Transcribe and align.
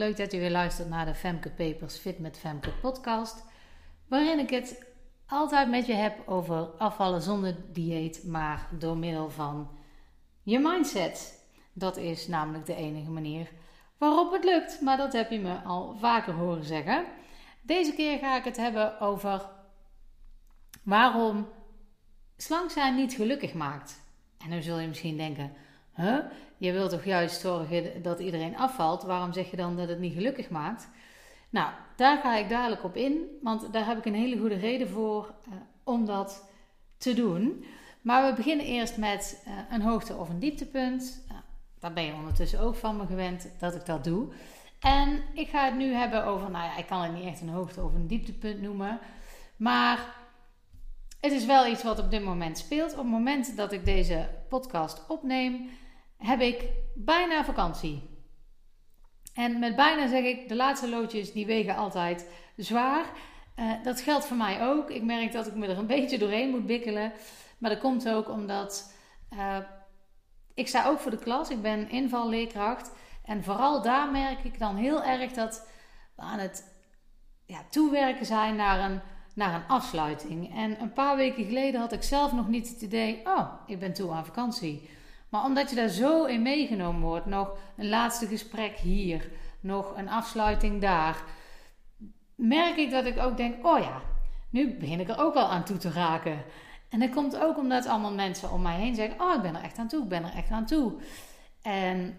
leuk 0.00 0.16
dat 0.16 0.32
je 0.32 0.38
weer 0.38 0.50
luistert 0.50 0.88
naar 0.88 1.06
de 1.06 1.14
Femke 1.14 1.50
Papers 1.50 1.98
Fit 1.98 2.18
met 2.18 2.38
Femke 2.38 2.70
podcast. 2.70 3.44
Waarin 4.08 4.38
ik 4.38 4.50
het 4.50 4.84
altijd 5.26 5.70
met 5.70 5.86
je 5.86 5.92
heb 5.92 6.28
over 6.28 6.56
afvallen 6.66 7.22
zonder 7.22 7.56
dieet, 7.72 8.24
maar 8.24 8.68
door 8.78 8.96
middel 8.96 9.30
van 9.30 9.70
je 10.42 10.58
mindset. 10.58 11.44
Dat 11.72 11.96
is 11.96 12.28
namelijk 12.28 12.66
de 12.66 12.74
enige 12.74 13.10
manier 13.10 13.50
waarop 13.98 14.32
het 14.32 14.44
lukt, 14.44 14.80
maar 14.80 14.96
dat 14.96 15.12
heb 15.12 15.30
je 15.30 15.38
me 15.38 15.54
al 15.54 15.96
vaker 15.98 16.32
horen 16.32 16.64
zeggen. 16.64 17.04
Deze 17.62 17.92
keer 17.92 18.18
ga 18.18 18.36
ik 18.36 18.44
het 18.44 18.56
hebben 18.56 19.00
over 19.00 19.48
waarom 20.82 21.48
slank 22.36 22.70
zijn 22.70 22.94
niet 22.94 23.12
gelukkig 23.12 23.54
maakt. 23.54 24.00
En 24.44 24.50
dan 24.50 24.62
zul 24.62 24.78
je 24.78 24.88
misschien 24.88 25.16
denken: 25.16 25.52
je 26.56 26.72
wilt 26.72 26.90
toch 26.90 27.04
juist 27.04 27.40
zorgen 27.40 28.02
dat 28.02 28.20
iedereen 28.20 28.56
afvalt? 28.56 29.02
Waarom 29.02 29.32
zeg 29.32 29.50
je 29.50 29.56
dan 29.56 29.76
dat 29.76 29.88
het 29.88 29.98
niet 29.98 30.14
gelukkig 30.14 30.50
maakt? 30.50 30.88
Nou, 31.50 31.70
daar 31.96 32.18
ga 32.18 32.36
ik 32.36 32.48
dadelijk 32.48 32.84
op 32.84 32.96
in, 32.96 33.38
want 33.42 33.72
daar 33.72 33.86
heb 33.86 33.98
ik 33.98 34.04
een 34.04 34.14
hele 34.14 34.38
goede 34.38 34.54
reden 34.54 34.88
voor 34.88 35.34
uh, 35.48 35.54
om 35.84 36.04
dat 36.04 36.48
te 36.98 37.14
doen. 37.14 37.64
Maar 38.02 38.30
we 38.30 38.36
beginnen 38.36 38.66
eerst 38.66 38.96
met 38.96 39.44
uh, 39.46 39.52
een 39.70 39.82
hoogte- 39.82 40.16
of 40.16 40.28
een 40.28 40.38
dieptepunt. 40.38 41.24
Uh, 41.30 41.36
daar 41.78 41.92
ben 41.92 42.04
je 42.04 42.12
ondertussen 42.12 42.60
ook 42.60 42.74
van 42.74 42.96
me 42.96 43.06
gewend 43.06 43.50
dat 43.58 43.74
ik 43.74 43.86
dat 43.86 44.04
doe. 44.04 44.28
En 44.80 45.22
ik 45.34 45.48
ga 45.48 45.64
het 45.64 45.76
nu 45.76 45.92
hebben 45.92 46.24
over, 46.24 46.50
nou 46.50 46.64
ja, 46.64 46.76
ik 46.76 46.86
kan 46.86 47.02
het 47.02 47.12
niet 47.12 47.24
echt 47.26 47.40
een 47.40 47.48
hoogte- 47.48 47.82
of 47.82 47.94
een 47.94 48.06
dieptepunt 48.06 48.60
noemen. 48.60 48.98
Maar 49.56 50.19
het 51.20 51.32
is 51.32 51.44
wel 51.44 51.66
iets 51.66 51.82
wat 51.82 51.98
op 51.98 52.10
dit 52.10 52.24
moment 52.24 52.58
speelt. 52.58 52.90
Op 52.90 52.96
het 52.98 53.06
moment 53.06 53.56
dat 53.56 53.72
ik 53.72 53.84
deze 53.84 54.28
podcast 54.48 55.06
opneem, 55.08 55.70
heb 56.16 56.40
ik 56.40 56.64
bijna 56.94 57.44
vakantie. 57.44 58.08
En 59.34 59.58
met 59.58 59.76
bijna 59.76 60.08
zeg 60.08 60.24
ik, 60.24 60.48
de 60.48 60.56
laatste 60.56 60.88
loodjes 60.88 61.32
die 61.32 61.46
wegen 61.46 61.76
altijd 61.76 62.28
zwaar. 62.56 63.04
Uh, 63.56 63.72
dat 63.82 64.00
geldt 64.00 64.26
voor 64.26 64.36
mij 64.36 64.66
ook. 64.68 64.90
Ik 64.90 65.02
merk 65.02 65.32
dat 65.32 65.46
ik 65.46 65.54
me 65.54 65.66
er 65.66 65.78
een 65.78 65.86
beetje 65.96 66.18
doorheen 66.18 66.50
moet 66.50 66.66
bikkelen. 66.66 67.12
Maar 67.58 67.70
dat 67.70 67.78
komt 67.78 68.08
ook 68.08 68.28
omdat 68.28 68.94
uh, 69.30 69.58
ik 70.54 70.68
sta 70.68 70.86
ook 70.86 70.98
voor 70.98 71.10
de 71.10 71.18
klas. 71.18 71.50
Ik 71.50 71.62
ben 71.62 71.90
invalleerkracht. 71.90 72.92
En 73.24 73.44
vooral 73.44 73.82
daar 73.82 74.10
merk 74.10 74.44
ik 74.44 74.58
dan 74.58 74.76
heel 74.76 75.04
erg 75.04 75.32
dat 75.32 75.68
we 76.16 76.22
aan 76.22 76.38
het 76.38 76.84
ja, 77.46 77.64
toewerken 77.70 78.26
zijn 78.26 78.56
naar 78.56 78.90
een, 78.90 79.00
naar 79.40 79.54
een 79.54 79.68
afsluiting. 79.68 80.56
En 80.56 80.80
een 80.80 80.92
paar 80.92 81.16
weken 81.16 81.44
geleden 81.44 81.80
had 81.80 81.92
ik 81.92 82.02
zelf 82.02 82.32
nog 82.32 82.48
niet 82.48 82.68
het 82.68 82.82
idee: 82.82 83.20
oh, 83.24 83.52
ik 83.66 83.78
ben 83.78 83.92
toe 83.92 84.12
aan 84.12 84.24
vakantie. 84.24 84.88
Maar 85.28 85.44
omdat 85.44 85.70
je 85.70 85.76
daar 85.76 85.88
zo 85.88 86.24
in 86.24 86.42
meegenomen 86.42 87.00
wordt, 87.00 87.26
nog 87.26 87.56
een 87.76 87.88
laatste 87.88 88.26
gesprek 88.26 88.78
hier, 88.78 89.30
nog 89.60 89.96
een 89.96 90.08
afsluiting 90.08 90.80
daar, 90.80 91.22
merk 92.34 92.76
ik 92.76 92.90
dat 92.90 93.04
ik 93.04 93.18
ook 93.18 93.36
denk: 93.36 93.66
oh 93.66 93.78
ja, 93.78 94.02
nu 94.50 94.74
begin 94.74 95.00
ik 95.00 95.08
er 95.08 95.18
ook 95.18 95.34
wel 95.34 95.48
aan 95.48 95.64
toe 95.64 95.76
te 95.76 95.90
raken. 95.90 96.44
En 96.88 97.00
dat 97.00 97.10
komt 97.10 97.36
ook 97.36 97.58
omdat 97.58 97.86
allemaal 97.86 98.14
mensen 98.14 98.52
om 98.52 98.62
mij 98.62 98.76
heen 98.76 98.94
zeggen: 98.94 99.20
oh, 99.20 99.34
ik 99.34 99.42
ben 99.42 99.56
er 99.56 99.62
echt 99.62 99.78
aan 99.78 99.88
toe, 99.88 100.02
ik 100.02 100.08
ben 100.08 100.24
er 100.24 100.34
echt 100.36 100.50
aan 100.50 100.66
toe. 100.66 100.92
En 101.62 102.16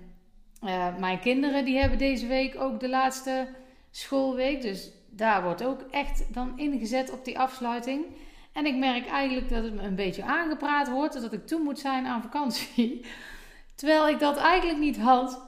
uh, 0.63 0.97
mijn 0.97 1.19
kinderen 1.19 1.65
die 1.65 1.77
hebben 1.77 1.97
deze 1.97 2.27
week 2.27 2.61
ook 2.61 2.79
de 2.79 2.89
laatste 2.89 3.47
schoolweek, 3.91 4.61
dus 4.61 4.91
daar 5.11 5.43
wordt 5.43 5.63
ook 5.63 5.81
echt 5.81 6.33
dan 6.33 6.57
ingezet 6.59 7.11
op 7.11 7.25
die 7.25 7.39
afsluiting. 7.39 8.05
En 8.51 8.65
ik 8.65 8.75
merk 8.75 9.07
eigenlijk 9.07 9.49
dat 9.49 9.63
het 9.63 9.73
me 9.73 9.81
een 9.81 9.95
beetje 9.95 10.23
aangepraat 10.23 10.89
wordt 10.89 11.21
dat 11.21 11.33
ik 11.33 11.47
toe 11.47 11.59
moet 11.59 11.79
zijn 11.79 12.05
aan 12.05 12.21
vakantie. 12.21 13.05
Terwijl 13.75 14.09
ik 14.09 14.19
dat 14.19 14.37
eigenlijk 14.37 14.79
niet 14.79 14.97
had. 14.97 15.41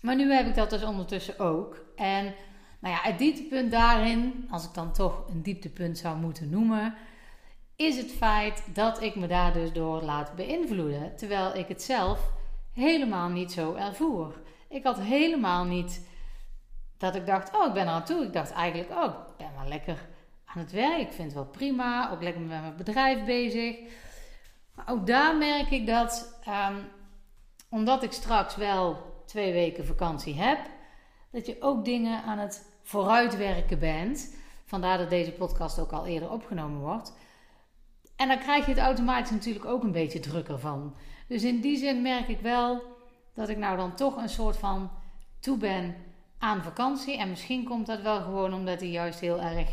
Maar 0.00 0.16
nu 0.16 0.32
heb 0.32 0.46
ik 0.46 0.54
dat 0.54 0.70
dus 0.70 0.84
ondertussen 0.84 1.38
ook. 1.38 1.84
En 1.96 2.34
nou 2.78 2.94
ja, 2.94 3.00
het 3.02 3.18
dieptepunt 3.18 3.70
daarin, 3.70 4.46
als 4.50 4.64
ik 4.64 4.74
dan 4.74 4.92
toch 4.92 5.28
een 5.28 5.42
dieptepunt 5.42 5.98
zou 5.98 6.16
moeten 6.16 6.50
noemen, 6.50 6.94
is 7.76 7.96
het 7.96 8.12
feit 8.12 8.64
dat 8.72 9.02
ik 9.02 9.14
me 9.14 9.26
daar 9.26 9.52
dus 9.52 9.72
door 9.72 10.02
laat 10.02 10.34
beïnvloeden. 10.34 11.16
Terwijl 11.16 11.54
ik 11.54 11.68
het 11.68 11.82
zelf 11.82 12.32
helemaal 12.72 13.28
niet 13.28 13.52
zo 13.52 13.74
ervoer. 13.74 14.40
Ik 14.68 14.84
had 14.84 15.00
helemaal 15.00 15.64
niet 15.64 16.07
dat 16.98 17.14
ik 17.14 17.26
dacht, 17.26 17.56
oh, 17.56 17.66
ik 17.66 17.72
ben 17.72 17.86
er 17.86 17.92
aan 17.92 18.04
toe. 18.04 18.24
Ik 18.24 18.32
dacht 18.32 18.50
eigenlijk, 18.50 18.90
oh, 18.90 19.04
ik 19.04 19.36
ben 19.36 19.50
wel 19.60 19.68
lekker 19.68 20.08
aan 20.44 20.58
het 20.58 20.72
werk. 20.72 21.00
Ik 21.00 21.12
vind 21.12 21.26
het 21.26 21.34
wel 21.34 21.46
prima. 21.46 22.10
Ook 22.10 22.22
lekker 22.22 22.40
met 22.40 22.60
mijn 22.60 22.76
bedrijf 22.76 23.24
bezig. 23.24 23.78
Maar 24.74 24.88
ook 24.88 25.06
daar 25.06 25.36
merk 25.36 25.70
ik 25.70 25.86
dat, 25.86 26.40
um, 26.48 26.88
omdat 27.68 28.02
ik 28.02 28.12
straks 28.12 28.56
wel 28.56 28.96
twee 29.26 29.52
weken 29.52 29.86
vakantie 29.86 30.40
heb, 30.40 30.58
dat 31.30 31.46
je 31.46 31.56
ook 31.60 31.84
dingen 31.84 32.22
aan 32.22 32.38
het 32.38 32.78
vooruitwerken 32.82 33.78
bent. 33.78 34.36
Vandaar 34.64 34.98
dat 34.98 35.10
deze 35.10 35.32
podcast 35.32 35.78
ook 35.78 35.92
al 35.92 36.06
eerder 36.06 36.30
opgenomen 36.30 36.80
wordt. 36.80 37.12
En 38.16 38.28
dan 38.28 38.38
krijg 38.38 38.64
je 38.64 38.70
het 38.70 38.80
automatisch 38.80 39.30
natuurlijk 39.30 39.64
ook 39.64 39.82
een 39.82 39.92
beetje 39.92 40.20
drukker 40.20 40.58
van. 40.58 40.94
Dus 41.28 41.42
in 41.42 41.60
die 41.60 41.76
zin 41.76 42.02
merk 42.02 42.28
ik 42.28 42.40
wel 42.40 42.82
dat 43.34 43.48
ik 43.48 43.56
nou 43.56 43.76
dan 43.76 43.94
toch 43.94 44.16
een 44.16 44.28
soort 44.28 44.56
van 44.56 44.90
toe 45.40 45.56
ben 45.56 45.94
aan 46.38 46.62
vakantie. 46.62 47.18
En 47.18 47.28
misschien 47.28 47.64
komt 47.64 47.86
dat 47.86 48.00
wel 48.00 48.20
gewoon 48.20 48.54
omdat 48.54 48.80
hij 48.80 48.90
juist 48.90 49.20
heel 49.20 49.40
erg 49.40 49.68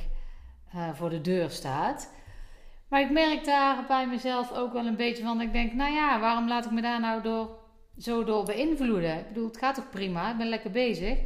uh, 0.75 0.93
voor 0.93 1.09
de 1.09 1.21
deur 1.21 1.49
staat. 1.49 2.13
Maar 2.87 3.01
ik 3.01 3.11
merk 3.11 3.45
daar 3.45 3.85
bij 3.87 4.07
mezelf 4.07 4.51
ook 4.51 4.73
wel 4.73 4.85
een 4.85 4.95
beetje 4.95 5.23
van. 5.23 5.41
Ik 5.41 5.51
denk, 5.51 5.73
nou 5.73 5.93
ja, 5.93 6.19
waarom 6.19 6.47
laat 6.47 6.65
ik 6.65 6.71
me 6.71 6.81
daar 6.81 6.99
nou 6.99 7.21
door, 7.21 7.49
zo 7.97 8.23
door 8.23 8.45
beïnvloeden? 8.45 9.17
Ik 9.19 9.27
bedoel, 9.27 9.47
het 9.47 9.57
gaat 9.57 9.75
toch 9.75 9.89
prima, 9.89 10.31
ik 10.31 10.37
ben 10.37 10.49
lekker 10.49 10.71
bezig. 10.71 11.19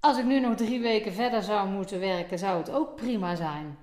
Als 0.00 0.18
ik 0.18 0.24
nu 0.24 0.40
nog 0.40 0.56
drie 0.56 0.80
weken 0.80 1.12
verder 1.12 1.42
zou 1.42 1.68
moeten 1.68 2.00
werken, 2.00 2.38
zou 2.38 2.58
het 2.58 2.70
ook 2.70 2.96
prima 2.96 3.34
zijn. 3.34 3.78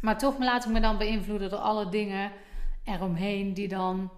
Maar 0.00 0.18
toch 0.18 0.38
laat 0.38 0.64
ik 0.64 0.70
me 0.70 0.80
dan 0.80 0.98
beïnvloeden 0.98 1.50
door 1.50 1.58
alle 1.58 1.88
dingen 1.88 2.32
eromheen 2.84 3.54
die 3.54 3.68
dan 3.68 4.10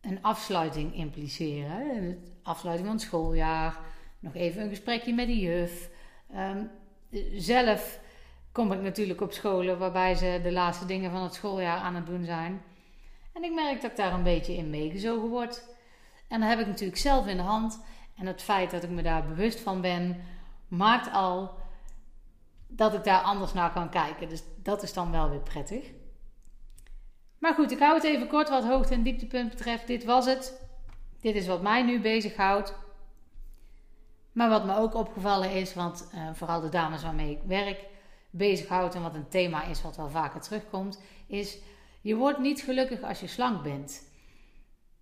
een 0.00 0.22
afsluiting 0.22 0.94
impliceren. 0.94 2.00
De 2.00 2.30
afsluiting 2.42 2.88
van 2.88 2.96
het 2.96 3.06
schooljaar, 3.06 3.78
nog 4.18 4.34
even 4.34 4.62
een 4.62 4.68
gesprekje 4.68 5.14
met 5.14 5.26
de 5.26 5.38
juf. 5.38 5.90
Um, 6.34 6.70
zelf 7.34 8.00
kom 8.52 8.72
ik 8.72 8.80
natuurlijk 8.80 9.20
op 9.20 9.32
scholen 9.32 9.78
waarbij 9.78 10.14
ze 10.14 10.40
de 10.42 10.52
laatste 10.52 10.86
dingen 10.86 11.10
van 11.10 11.22
het 11.22 11.34
schooljaar 11.34 11.78
aan 11.78 11.94
het 11.94 12.06
doen 12.06 12.24
zijn. 12.24 12.62
En 13.32 13.44
ik 13.44 13.54
merk 13.54 13.80
dat 13.80 13.90
ik 13.90 13.96
daar 13.96 14.12
een 14.12 14.22
beetje 14.22 14.56
in 14.56 14.70
meegezogen 14.70 15.28
word. 15.28 15.64
En 16.28 16.40
dan 16.40 16.48
heb 16.48 16.58
ik 16.58 16.66
natuurlijk 16.66 16.98
zelf 16.98 17.26
in 17.26 17.36
de 17.36 17.42
hand. 17.42 17.80
En 18.16 18.26
het 18.26 18.42
feit 18.42 18.70
dat 18.70 18.82
ik 18.82 18.90
me 18.90 19.02
daar 19.02 19.26
bewust 19.26 19.60
van 19.60 19.80
ben, 19.80 20.24
maakt 20.68 21.12
al 21.12 21.54
dat 22.66 22.94
ik 22.94 23.04
daar 23.04 23.20
anders 23.20 23.52
naar 23.52 23.72
kan 23.72 23.90
kijken. 23.90 24.28
Dus 24.28 24.42
dat 24.62 24.82
is 24.82 24.92
dan 24.92 25.10
wel 25.10 25.30
weer 25.30 25.40
prettig. 25.40 25.90
Maar 27.38 27.54
goed, 27.54 27.70
ik 27.70 27.78
hou 27.78 27.94
het 27.94 28.04
even 28.04 28.28
kort 28.28 28.48
wat 28.48 28.64
hoogte- 28.64 28.94
en 28.94 29.02
dieptepunt 29.02 29.50
betreft. 29.50 29.86
Dit 29.86 30.04
was 30.04 30.26
het. 30.26 30.68
Dit 31.20 31.34
is 31.34 31.46
wat 31.46 31.62
mij 31.62 31.82
nu 31.82 32.00
bezighoudt. 32.00 32.74
Maar 34.36 34.48
wat 34.48 34.64
me 34.64 34.76
ook 34.76 34.94
opgevallen 34.94 35.50
is, 35.50 35.74
want 35.74 36.08
uh, 36.14 36.28
vooral 36.32 36.60
de 36.60 36.68
dames 36.68 37.02
waarmee 37.02 37.30
ik 37.30 37.40
werk, 37.46 37.84
bezighoudt 38.30 38.94
en 38.94 39.02
wat 39.02 39.14
een 39.14 39.28
thema 39.28 39.64
is 39.64 39.82
wat 39.82 39.96
wel 39.96 40.10
vaker 40.10 40.40
terugkomt, 40.40 41.00
is 41.26 41.58
je 42.00 42.14
wordt 42.16 42.38
niet 42.38 42.62
gelukkig 42.62 43.02
als 43.02 43.20
je 43.20 43.26
slank 43.26 43.62
bent. 43.62 44.02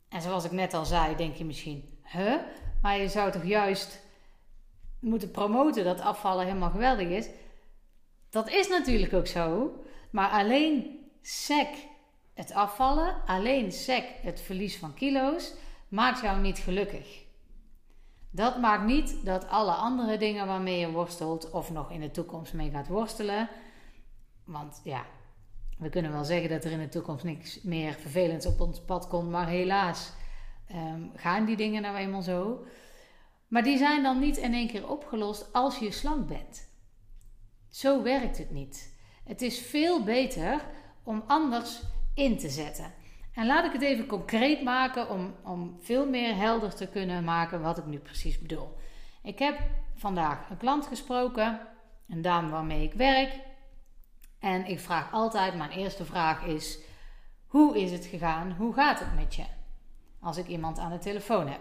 En 0.08 0.22
zoals 0.22 0.44
ik 0.44 0.50
net 0.50 0.74
al 0.74 0.84
zei, 0.84 1.16
denk 1.16 1.34
je 1.34 1.44
misschien, 1.44 1.98
huh? 2.02 2.34
Maar 2.82 2.98
je 2.98 3.08
zou 3.08 3.32
toch 3.32 3.44
juist 3.44 4.00
moeten 4.98 5.30
promoten 5.30 5.84
dat 5.84 6.00
afvallen 6.00 6.46
helemaal 6.46 6.70
geweldig 6.70 7.08
is. 7.08 7.28
Dat 8.30 8.48
is 8.50 8.68
natuurlijk 8.68 9.12
ook 9.12 9.26
zo, 9.26 9.72
maar 10.10 10.30
alleen 10.30 11.00
sec 11.22 11.68
het 12.34 12.52
afvallen, 12.52 13.16
alleen 13.26 13.72
sec 13.72 14.04
het 14.22 14.40
verlies 14.40 14.78
van 14.78 14.94
kilo's, 14.94 15.52
maakt 15.88 16.20
jou 16.20 16.40
niet 16.40 16.58
gelukkig. 16.58 17.23
Dat 18.34 18.58
maakt 18.58 18.84
niet 18.84 19.24
dat 19.24 19.48
alle 19.48 19.72
andere 19.72 20.16
dingen 20.16 20.46
waarmee 20.46 20.78
je 20.78 20.90
worstelt 20.90 21.50
of 21.50 21.70
nog 21.70 21.90
in 21.90 22.00
de 22.00 22.10
toekomst 22.10 22.52
mee 22.52 22.70
gaat 22.70 22.88
worstelen. 22.88 23.48
Want 24.44 24.80
ja, 24.84 25.04
we 25.78 25.88
kunnen 25.88 26.12
wel 26.12 26.24
zeggen 26.24 26.48
dat 26.48 26.64
er 26.64 26.70
in 26.70 26.78
de 26.78 26.88
toekomst 26.88 27.24
niks 27.24 27.62
meer 27.62 27.92
vervelends 27.92 28.46
op 28.46 28.60
ons 28.60 28.80
pad 28.80 29.08
komt, 29.08 29.30
maar 29.30 29.48
helaas 29.48 30.12
um, 30.72 31.10
gaan 31.14 31.44
die 31.44 31.56
dingen 31.56 31.82
nou 31.82 31.96
eenmaal 31.96 32.22
zo. 32.22 32.64
Maar 33.48 33.62
die 33.62 33.78
zijn 33.78 34.02
dan 34.02 34.18
niet 34.18 34.36
in 34.36 34.54
één 34.54 34.68
keer 34.68 34.88
opgelost 34.88 35.52
als 35.52 35.78
je 35.78 35.90
slank 35.90 36.26
bent. 36.28 36.68
Zo 37.70 38.02
werkt 38.02 38.38
het 38.38 38.50
niet. 38.50 38.96
Het 39.24 39.42
is 39.42 39.58
veel 39.58 40.02
beter 40.02 40.64
om 41.02 41.24
anders 41.26 41.82
in 42.14 42.38
te 42.38 42.48
zetten. 42.48 42.92
En 43.34 43.46
laat 43.46 43.64
ik 43.64 43.72
het 43.72 43.82
even 43.82 44.06
concreet 44.06 44.62
maken 44.62 45.10
om, 45.10 45.34
om 45.42 45.76
veel 45.80 46.08
meer 46.08 46.36
helder 46.36 46.74
te 46.74 46.86
kunnen 46.86 47.24
maken 47.24 47.60
wat 47.60 47.78
ik 47.78 47.86
nu 47.86 47.98
precies 47.98 48.38
bedoel. 48.38 48.76
Ik 49.22 49.38
heb 49.38 49.58
vandaag 49.94 50.50
een 50.50 50.56
klant 50.56 50.86
gesproken, 50.86 51.60
een 52.08 52.22
dame 52.22 52.50
waarmee 52.50 52.82
ik 52.82 52.92
werk. 52.92 53.38
En 54.38 54.66
ik 54.66 54.80
vraag 54.80 55.12
altijd, 55.12 55.56
mijn 55.56 55.70
eerste 55.70 56.04
vraag 56.04 56.44
is: 56.44 56.78
hoe 57.46 57.78
is 57.78 57.90
het 57.90 58.04
gegaan? 58.04 58.52
Hoe 58.52 58.74
gaat 58.74 58.98
het 58.98 59.14
met 59.14 59.34
je? 59.34 59.44
Als 60.20 60.36
ik 60.36 60.46
iemand 60.46 60.78
aan 60.78 60.92
de 60.92 60.98
telefoon 60.98 61.48
heb. 61.48 61.60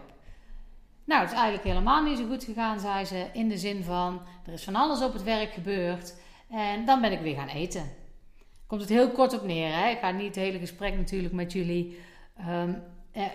Nou, 1.06 1.22
het 1.22 1.32
is 1.32 1.38
eigenlijk 1.38 1.68
helemaal 1.68 2.04
niet 2.04 2.18
zo 2.18 2.28
goed 2.28 2.44
gegaan, 2.44 2.80
zei 2.80 3.06
ze. 3.06 3.30
In 3.34 3.50
de 3.50 3.58
zin 3.58 3.84
van, 3.84 4.22
er 4.46 4.54
is 4.54 4.64
van 4.64 4.76
alles 4.76 5.02
op 5.02 5.14
het 5.14 5.24
werk 5.24 5.54
gebeurd. 5.54 6.16
En 6.50 6.86
dan 6.86 7.02
ben 7.02 7.12
ik 7.12 7.22
weer 7.22 7.36
gaan 7.36 7.48
eten. 7.48 8.03
Komt 8.74 8.86
het 8.86 8.94
heel 8.94 9.10
kort 9.10 9.34
op 9.34 9.44
neer. 9.44 9.74
Hè? 9.74 9.90
Ik 9.90 10.00
ga 10.00 10.12
niet 10.12 10.26
het 10.26 10.36
hele 10.36 10.60
gesprek 10.60 10.98
natuurlijk 10.98 11.34
met 11.34 11.52
jullie 11.52 12.00
um, 12.50 12.84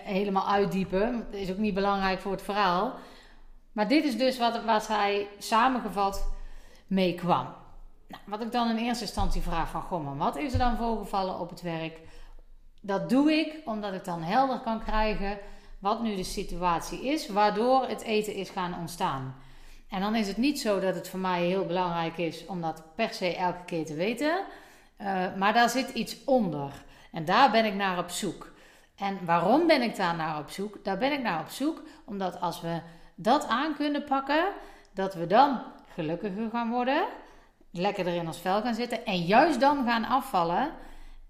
helemaal 0.03 0.47
uitdiepen. 0.47 1.27
Dat 1.31 1.39
is 1.39 1.51
ook 1.51 1.57
niet 1.57 1.73
belangrijk 1.73 2.19
voor 2.19 2.31
het 2.31 2.41
verhaal. 2.41 2.93
Maar 3.71 3.87
dit 3.87 4.03
is 4.03 4.17
dus 4.17 4.37
wat, 4.37 4.63
wat 4.63 4.87
hij 4.87 5.27
samengevat 5.37 6.27
meekwam. 6.87 7.47
Nou, 8.07 8.23
wat 8.25 8.41
ik 8.41 8.51
dan 8.51 8.69
in 8.69 8.77
eerste 8.77 9.03
instantie 9.03 9.41
vraag 9.41 9.69
van... 9.69 9.81
Goh, 9.81 10.17
wat 10.17 10.37
is 10.37 10.53
er 10.53 10.59
dan 10.59 10.77
voorgevallen 10.77 11.39
op 11.39 11.49
het 11.49 11.61
werk? 11.61 11.99
Dat 12.81 13.09
doe 13.09 13.31
ik 13.31 13.55
omdat 13.65 13.93
ik 13.93 14.05
dan 14.05 14.21
helder 14.21 14.59
kan 14.59 14.83
krijgen... 14.83 15.37
wat 15.79 16.01
nu 16.01 16.15
de 16.15 16.23
situatie 16.23 17.05
is... 17.05 17.27
waardoor 17.27 17.87
het 17.87 18.01
eten 18.01 18.33
is 18.33 18.49
gaan 18.49 18.79
ontstaan. 18.79 19.35
En 19.89 20.01
dan 20.01 20.15
is 20.15 20.27
het 20.27 20.37
niet 20.37 20.59
zo 20.59 20.79
dat 20.79 20.95
het 20.95 21.09
voor 21.09 21.19
mij 21.19 21.45
heel 21.45 21.65
belangrijk 21.65 22.17
is... 22.17 22.45
om 22.45 22.61
dat 22.61 22.83
per 22.95 23.13
se 23.13 23.35
elke 23.35 23.65
keer 23.65 23.85
te 23.85 23.95
weten... 23.95 24.45
Uh, 25.01 25.35
maar 25.35 25.53
daar 25.53 25.69
zit 25.69 25.89
iets 25.89 26.23
onder. 26.25 26.71
En 27.11 27.25
daar 27.25 27.51
ben 27.51 27.65
ik 27.65 27.73
naar 27.73 27.97
op 27.97 28.09
zoek. 28.09 28.51
En 28.95 29.25
waarom 29.25 29.67
ben 29.67 29.81
ik 29.81 29.95
daar 29.95 30.15
naar 30.15 30.39
op 30.39 30.49
zoek? 30.49 30.83
Daar 30.83 30.97
ben 30.97 31.11
ik 31.11 31.21
naar 31.21 31.39
op 31.39 31.49
zoek 31.49 31.83
omdat 32.05 32.41
als 32.41 32.61
we 32.61 32.81
dat 33.15 33.47
aan 33.47 33.75
kunnen 33.75 34.03
pakken, 34.03 34.45
dat 34.93 35.13
we 35.13 35.27
dan 35.27 35.61
gelukkiger 35.93 36.49
gaan 36.49 36.69
worden, 36.69 37.05
lekker 37.71 38.07
in 38.07 38.27
ons 38.27 38.39
vel 38.39 38.61
gaan 38.61 38.73
zitten 38.73 39.05
en 39.05 39.21
juist 39.21 39.59
dan 39.59 39.85
gaan 39.85 40.05
afvallen 40.05 40.71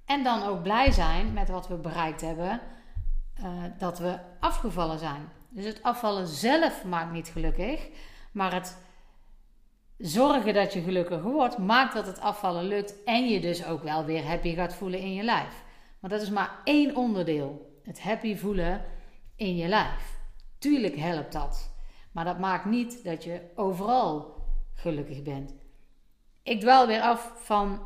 en 0.05 0.23
dan 0.23 0.43
ook 0.43 0.63
blij 0.63 0.91
zijn 0.91 1.33
met 1.33 1.49
wat 1.49 1.67
we 1.67 1.75
bereikt 1.75 2.21
hebben, 2.21 2.59
uh, 3.39 3.45
dat 3.77 3.99
we 3.99 4.17
afgevallen 4.39 4.99
zijn. 4.99 5.29
Dus 5.49 5.65
het 5.65 5.83
afvallen 5.83 6.27
zelf 6.27 6.83
maakt 6.83 7.11
niet 7.11 7.27
gelukkig, 7.27 7.87
maar 8.31 8.53
het 8.53 8.77
zorgen 9.99 10.53
dat 10.53 10.73
je 10.73 10.81
gelukkiger 10.81 11.31
wordt 11.31 11.57
maakt 11.57 11.93
dat 11.93 12.05
het 12.05 12.19
afvallen 12.19 12.65
lukt 12.65 13.03
en 13.03 13.27
je 13.27 13.39
dus 13.39 13.65
ook 13.65 13.83
wel 13.83 14.05
weer 14.05 14.25
happy 14.25 14.53
gaat 14.53 14.75
voelen 14.75 14.99
in 14.99 15.13
je 15.13 15.23
lijf. 15.23 15.63
Maar 15.99 16.09
dat 16.09 16.21
is 16.21 16.29
maar 16.29 16.59
één 16.63 16.95
onderdeel, 16.95 17.79
het 17.83 18.01
happy 18.01 18.35
voelen 18.35 18.85
in 19.35 19.55
je 19.55 19.67
lijf. 19.67 20.17
Tuurlijk 20.57 20.95
helpt 20.95 21.31
dat. 21.31 21.71
Maar 22.11 22.25
dat 22.25 22.39
maakt 22.39 22.65
niet 22.65 23.03
dat 23.03 23.23
je 23.23 23.41
overal 23.55 24.35
gelukkig 24.73 25.23
bent. 25.23 25.53
Ik 26.43 26.59
dwaal 26.59 26.87
weer 26.87 27.01
af 27.01 27.31
van 27.35 27.81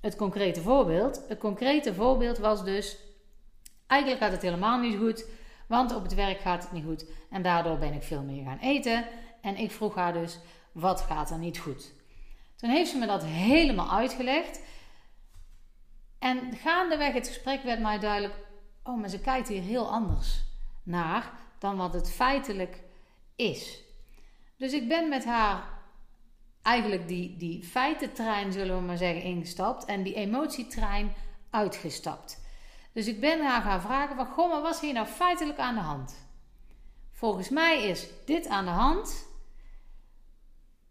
het 0.00 0.16
concrete 0.16 0.60
voorbeeld. 0.60 1.24
Het 1.28 1.38
concrete 1.38 1.94
voorbeeld 1.94 2.38
was 2.38 2.64
dus: 2.64 2.98
eigenlijk 3.86 4.22
gaat 4.22 4.32
het 4.32 4.42
helemaal 4.42 4.78
niet 4.78 4.98
goed, 4.98 5.26
want 5.68 5.94
op 5.94 6.02
het 6.02 6.14
werk 6.14 6.38
gaat 6.38 6.62
het 6.62 6.72
niet 6.72 6.84
goed. 6.84 7.06
En 7.30 7.42
daardoor 7.42 7.78
ben 7.78 7.92
ik 7.92 8.02
veel 8.02 8.22
meer 8.22 8.44
gaan 8.44 8.58
eten. 8.58 9.04
En 9.40 9.56
ik 9.56 9.70
vroeg 9.70 9.94
haar 9.94 10.12
dus: 10.12 10.38
wat 10.72 11.00
gaat 11.00 11.30
er 11.30 11.38
niet 11.38 11.58
goed? 11.58 11.92
Toen 12.56 12.70
heeft 12.70 12.90
ze 12.90 12.98
me 12.98 13.06
dat 13.06 13.24
helemaal 13.24 13.90
uitgelegd. 13.90 14.60
En 16.18 16.56
gaandeweg 16.56 17.12
het 17.12 17.26
gesprek 17.26 17.62
werd 17.62 17.80
mij 17.80 17.98
duidelijk: 17.98 18.34
oh, 18.82 19.00
maar 19.00 19.08
ze 19.08 19.20
kijkt 19.20 19.48
hier 19.48 19.62
heel 19.62 19.90
anders 19.90 20.42
naar 20.82 21.32
dan 21.58 21.76
wat 21.76 21.92
het 21.92 22.10
feitelijk 22.10 22.80
is. 23.36 23.82
Dus 24.56 24.72
ik 24.72 24.88
ben 24.88 25.08
met 25.08 25.24
haar 25.24 25.68
eigenlijk 26.62 27.08
die, 27.08 27.36
die 27.36 27.64
feitentrein, 27.64 28.52
zullen 28.52 28.76
we 28.76 28.82
maar 28.82 28.96
zeggen, 28.96 29.22
ingestapt 29.22 29.84
en 29.84 30.02
die 30.02 30.14
emotietrein 30.14 31.12
uitgestapt. 31.50 32.40
Dus 32.92 33.06
ik 33.06 33.20
ben 33.20 33.44
haar 33.46 33.62
gaan 33.62 33.80
vragen 33.80 34.16
van, 34.16 34.26
goh, 34.26 34.50
maar 34.50 34.62
wat 34.62 34.74
is 34.74 34.80
hier 34.80 34.92
nou 34.92 35.06
feitelijk 35.06 35.58
aan 35.58 35.74
de 35.74 35.80
hand? 35.80 36.28
Volgens 37.12 37.48
mij 37.48 37.82
is 37.82 38.06
dit 38.24 38.48
aan 38.48 38.64
de 38.64 38.70
hand 38.70 39.26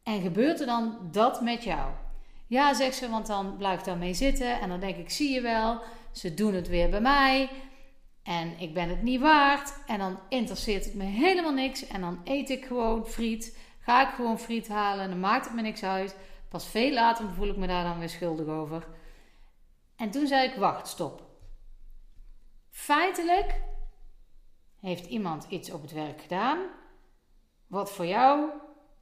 en 0.03 0.21
gebeurt 0.21 0.59
er 0.59 0.65
dan 0.65 0.97
dat 1.11 1.41
met 1.41 1.63
jou? 1.63 1.91
Ja, 2.47 2.73
zegt 2.73 2.95
ze, 2.95 3.09
want 3.09 3.27
dan 3.27 3.57
blijft 3.57 3.85
daarmee 3.85 4.13
zitten 4.13 4.59
en 4.59 4.69
dan 4.69 4.79
denk 4.79 4.95
ik, 4.95 5.09
zie 5.09 5.33
je 5.33 5.41
wel, 5.41 5.81
ze 6.11 6.33
doen 6.33 6.53
het 6.53 6.67
weer 6.67 6.89
bij 6.89 7.01
mij. 7.01 7.49
En 8.23 8.59
ik 8.59 8.73
ben 8.73 8.89
het 8.89 9.01
niet 9.01 9.19
waard. 9.19 9.73
En 9.85 9.99
dan 9.99 10.19
interesseert 10.29 10.85
het 10.85 10.93
me 10.93 11.03
helemaal 11.03 11.53
niks. 11.53 11.87
En 11.87 12.01
dan 12.01 12.21
eet 12.23 12.49
ik 12.49 12.65
gewoon 12.65 13.05
friet. 13.05 13.57
Ga 13.79 14.07
ik 14.07 14.13
gewoon 14.13 14.39
friet 14.39 14.67
halen. 14.67 15.03
En 15.03 15.09
dan 15.09 15.19
maakt 15.19 15.45
het 15.45 15.53
me 15.53 15.61
niks 15.61 15.83
uit. 15.83 16.15
Pas 16.49 16.67
veel 16.67 16.93
later 16.93 17.29
voel 17.33 17.49
ik 17.49 17.57
me 17.57 17.67
daar 17.67 17.83
dan 17.83 17.99
weer 17.99 18.09
schuldig 18.09 18.47
over. 18.47 18.87
En 19.95 20.11
toen 20.11 20.27
zei 20.27 20.49
ik: 20.49 20.55
Wacht, 20.55 20.87
stop. 20.87 21.23
Feitelijk 22.69 23.61
heeft 24.79 25.05
iemand 25.05 25.45
iets 25.49 25.71
op 25.71 25.81
het 25.81 25.91
werk 25.91 26.21
gedaan. 26.21 26.59
wat 27.67 27.91
voor 27.91 28.05
jou 28.05 28.49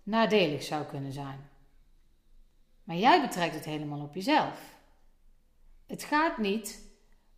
nadelig 0.07 0.63
zou 0.63 0.85
kunnen 0.85 1.11
zijn. 1.11 1.49
Maar 2.83 2.95
jij 2.95 3.21
betrekt 3.21 3.55
het 3.55 3.65
helemaal 3.65 4.01
op 4.01 4.13
jezelf. 4.13 4.75
Het 5.85 6.03
gaat 6.03 6.37
niet 6.37 6.81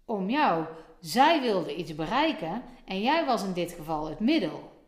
om 0.06 0.30
jou. 0.30 0.66
Zij 1.00 1.42
wilde 1.42 1.76
iets 1.76 1.96
bereiken 1.96 2.64
en 2.86 3.02
jij 3.02 3.26
was 3.26 3.44
in 3.44 3.54
dit 3.54 3.72
geval 3.72 4.10
het 4.10 4.20
middel. 4.20 4.84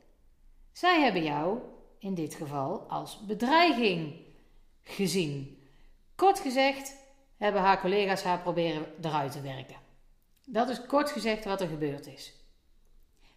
Zij 0.71 1.01
hebben 1.01 1.23
jou 1.23 1.59
in 1.99 2.13
dit 2.13 2.33
geval 2.33 2.79
als 2.89 3.25
bedreiging 3.25 4.15
gezien. 4.83 5.63
Kort 6.15 6.39
gezegd 6.39 6.95
hebben 7.37 7.61
haar 7.61 7.81
collega's 7.81 8.23
haar 8.23 8.39
proberen 8.39 8.85
eruit 9.01 9.31
te 9.31 9.41
werken. 9.41 9.75
Dat 10.45 10.69
is 10.69 10.85
kort 10.85 11.09
gezegd 11.09 11.45
wat 11.45 11.61
er 11.61 11.67
gebeurd 11.67 12.07
is. 12.07 12.33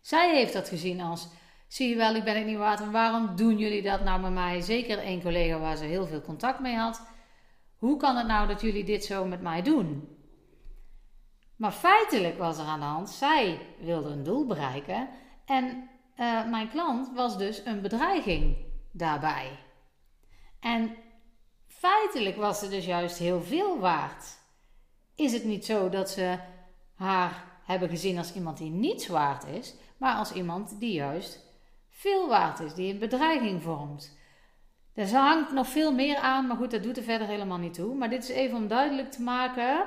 Zij 0.00 0.34
heeft 0.34 0.52
dat 0.52 0.68
gezien 0.68 1.00
als: 1.00 1.28
zie 1.74 1.88
je 1.88 1.96
wel, 1.96 2.14
ik 2.14 2.24
ben 2.24 2.36
het 2.36 2.46
niet 2.46 2.56
waard 2.56 2.80
en 2.80 2.90
waarom 2.90 3.36
doen 3.36 3.58
jullie 3.58 3.82
dat 3.82 4.00
nou 4.04 4.20
met 4.20 4.32
mij? 4.32 4.60
Zeker 4.60 4.98
één 4.98 5.22
collega 5.22 5.58
waar 5.58 5.76
ze 5.76 5.84
heel 5.84 6.06
veel 6.06 6.20
contact 6.20 6.60
mee 6.60 6.76
had. 6.76 7.02
Hoe 7.76 7.96
kan 7.96 8.16
het 8.16 8.26
nou 8.26 8.48
dat 8.48 8.60
jullie 8.60 8.84
dit 8.84 9.04
zo 9.04 9.24
met 9.24 9.40
mij 9.40 9.62
doen? 9.62 10.08
Maar 11.56 11.72
feitelijk 11.72 12.38
was 12.38 12.58
er 12.58 12.64
aan 12.64 12.80
de 12.80 12.86
hand, 12.86 13.10
zij 13.10 13.60
wilde 13.80 14.08
een 14.08 14.22
doel 14.22 14.46
bereiken 14.46 15.08
en 15.44 15.88
uh, 16.16 16.50
mijn 16.50 16.68
klant 16.68 17.10
was 17.14 17.38
dus 17.38 17.64
een 17.64 17.82
bedreiging 17.82 18.56
daarbij. 18.92 19.58
En 20.60 20.96
feitelijk 21.66 22.36
was 22.36 22.58
ze 22.58 22.68
dus 22.68 22.84
juist 22.84 23.18
heel 23.18 23.42
veel 23.42 23.78
waard. 23.78 24.38
Is 25.14 25.32
het 25.32 25.44
niet 25.44 25.64
zo 25.64 25.88
dat 25.88 26.10
ze 26.10 26.38
haar 26.94 27.44
hebben 27.64 27.88
gezien 27.88 28.18
als 28.18 28.34
iemand 28.34 28.58
die 28.58 28.70
niets 28.70 29.06
waard 29.06 29.46
is, 29.46 29.74
maar 29.98 30.14
als 30.14 30.32
iemand 30.32 30.80
die 30.80 30.92
juist 30.92 31.44
veel 31.96 32.28
waard 32.28 32.60
is, 32.60 32.74
die 32.74 32.92
een 32.92 32.98
bedreiging 32.98 33.62
vormt? 33.62 34.18
Er 34.94 35.14
hangt 35.14 35.52
nog 35.52 35.68
veel 35.68 35.92
meer 35.92 36.16
aan, 36.16 36.46
maar 36.46 36.56
goed, 36.56 36.70
dat 36.70 36.82
doet 36.82 36.96
er 36.96 37.02
verder 37.02 37.26
helemaal 37.26 37.58
niet 37.58 37.74
toe. 37.74 37.94
Maar 37.94 38.10
dit 38.10 38.22
is 38.22 38.28
even 38.28 38.56
om 38.56 38.68
duidelijk 38.68 39.10
te 39.10 39.22
maken 39.22 39.86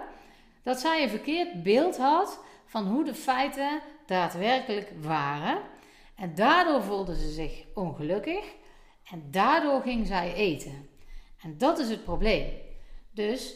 dat 0.64 0.80
zij 0.80 1.04
een 1.04 1.10
verkeerd 1.10 1.64
beeld 1.64 1.98
had 1.98 2.44
van 2.66 2.88
hoe 2.88 3.04
de 3.04 3.14
feiten 3.14 3.82
daadwerkelijk 4.06 4.92
waren. 5.02 5.62
En 6.16 6.36
daardoor 6.36 6.84
voelde 6.84 7.16
ze 7.16 7.30
zich 7.30 7.66
ongelukkig 7.74 8.46
en 9.12 9.32
daardoor 9.32 9.82
ging 9.82 10.08
zij 10.08 10.34
eten. 10.34 10.90
En 11.42 11.58
dat 11.58 11.80
is 11.80 11.90
het 11.90 12.04
probleem. 12.04 12.54
Dus 13.12 13.56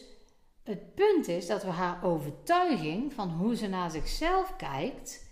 het 0.63 0.95
punt 0.95 1.27
is 1.27 1.47
dat 1.47 1.63
we 1.63 1.69
haar 1.69 2.03
overtuiging 2.03 3.13
van 3.13 3.29
hoe 3.29 3.55
ze 3.55 3.67
naar 3.67 3.91
zichzelf 3.91 4.55
kijkt, 4.55 5.29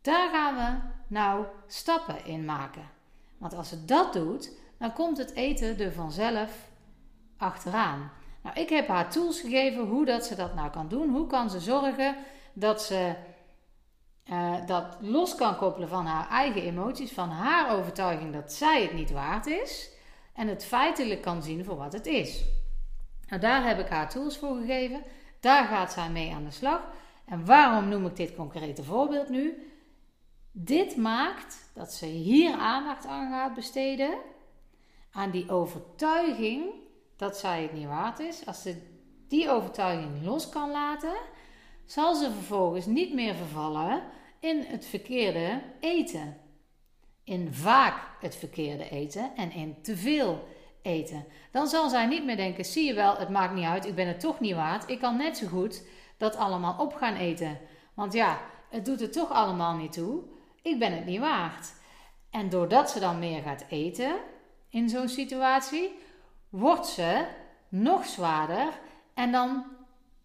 daar 0.00 0.30
gaan 0.30 0.54
we 0.54 0.98
nou 1.10 1.44
stappen 1.66 2.24
in 2.24 2.44
maken. 2.44 2.90
Want 3.38 3.54
als 3.54 3.68
ze 3.68 3.84
dat 3.84 4.12
doet, 4.12 4.52
dan 4.78 4.92
komt 4.92 5.18
het 5.18 5.34
eten 5.34 5.78
er 5.78 5.92
vanzelf 5.92 6.50
achteraan. 7.36 8.12
Nou, 8.42 8.60
ik 8.60 8.68
heb 8.68 8.88
haar 8.88 9.10
tools 9.10 9.40
gegeven 9.40 9.86
hoe 9.86 10.04
dat 10.04 10.24
ze 10.24 10.34
dat 10.34 10.54
nou 10.54 10.70
kan 10.70 10.88
doen. 10.88 11.10
Hoe 11.10 11.26
kan 11.26 11.50
ze 11.50 11.60
zorgen 11.60 12.16
dat 12.52 12.82
ze 12.82 13.14
uh, 14.30 14.66
dat 14.66 14.96
los 15.00 15.34
kan 15.34 15.56
koppelen 15.56 15.88
van 15.88 16.06
haar 16.06 16.28
eigen 16.28 16.62
emoties, 16.62 17.12
van 17.12 17.28
haar 17.28 17.76
overtuiging 17.76 18.32
dat 18.32 18.52
zij 18.52 18.82
het 18.82 18.92
niet 18.92 19.10
waard 19.10 19.46
is. 19.46 19.90
En 20.34 20.48
het 20.48 20.64
feitelijk 20.64 21.22
kan 21.22 21.42
zien 21.42 21.64
voor 21.64 21.76
wat 21.76 21.92
het 21.92 22.06
is. 22.06 22.44
Nou, 23.28 23.40
daar 23.40 23.66
heb 23.66 23.78
ik 23.78 23.88
haar 23.88 24.10
tools 24.10 24.38
voor 24.38 24.56
gegeven. 24.56 25.02
Daar 25.40 25.64
gaat 25.64 25.92
zij 25.92 26.10
mee 26.10 26.34
aan 26.34 26.44
de 26.44 26.50
slag. 26.50 26.80
En 27.24 27.44
waarom 27.44 27.88
noem 27.88 28.06
ik 28.06 28.16
dit 28.16 28.34
concrete 28.34 28.84
voorbeeld 28.84 29.28
nu? 29.28 29.69
Dit 30.52 30.96
maakt 30.96 31.70
dat 31.74 31.92
ze 31.92 32.06
hier 32.06 32.52
aandacht 32.52 33.06
aan 33.06 33.30
gaat 33.30 33.54
besteden. 33.54 34.18
Aan 35.12 35.30
die 35.30 35.50
overtuiging 35.50 36.64
dat 37.16 37.38
zij 37.38 37.62
het 37.62 37.72
niet 37.72 37.86
waard 37.86 38.18
is. 38.18 38.46
Als 38.46 38.62
ze 38.62 38.82
die 39.28 39.50
overtuiging 39.50 40.24
los 40.24 40.48
kan 40.48 40.70
laten, 40.70 41.14
zal 41.86 42.14
ze 42.14 42.30
vervolgens 42.30 42.86
niet 42.86 43.14
meer 43.14 43.34
vervallen 43.34 44.02
in 44.40 44.64
het 44.66 44.86
verkeerde 44.86 45.62
eten. 45.80 46.36
In 47.24 47.54
vaak 47.54 48.08
het 48.20 48.36
verkeerde 48.36 48.88
eten 48.88 49.36
en 49.36 49.52
in 49.52 49.82
te 49.82 49.96
veel 49.96 50.48
eten. 50.82 51.24
Dan 51.50 51.66
zal 51.66 51.88
zij 51.88 52.06
niet 52.06 52.24
meer 52.24 52.36
denken: 52.36 52.64
zie 52.64 52.84
je 52.84 52.94
wel, 52.94 53.16
het 53.16 53.28
maakt 53.28 53.54
niet 53.54 53.64
uit, 53.64 53.86
ik 53.86 53.94
ben 53.94 54.06
het 54.06 54.20
toch 54.20 54.40
niet 54.40 54.54
waard. 54.54 54.90
Ik 54.90 54.98
kan 54.98 55.16
net 55.16 55.36
zo 55.36 55.46
goed 55.46 55.84
dat 56.16 56.36
allemaal 56.36 56.78
op 56.78 56.94
gaan 56.94 57.14
eten. 57.14 57.58
Want 57.94 58.12
ja, 58.12 58.40
het 58.68 58.84
doet 58.84 59.00
er 59.00 59.10
toch 59.10 59.30
allemaal 59.30 59.76
niet 59.76 59.92
toe. 59.92 60.22
Ik 60.62 60.78
ben 60.78 60.92
het 60.92 61.04
niet 61.04 61.20
waard. 61.20 61.72
En 62.30 62.48
doordat 62.48 62.90
ze 62.90 63.00
dan 63.00 63.18
meer 63.18 63.42
gaat 63.42 63.64
eten 63.68 64.16
in 64.68 64.88
zo'n 64.88 65.08
situatie, 65.08 65.98
wordt 66.48 66.86
ze 66.86 67.26
nog 67.68 68.06
zwaarder. 68.06 68.80
En 69.14 69.32
dan 69.32 69.64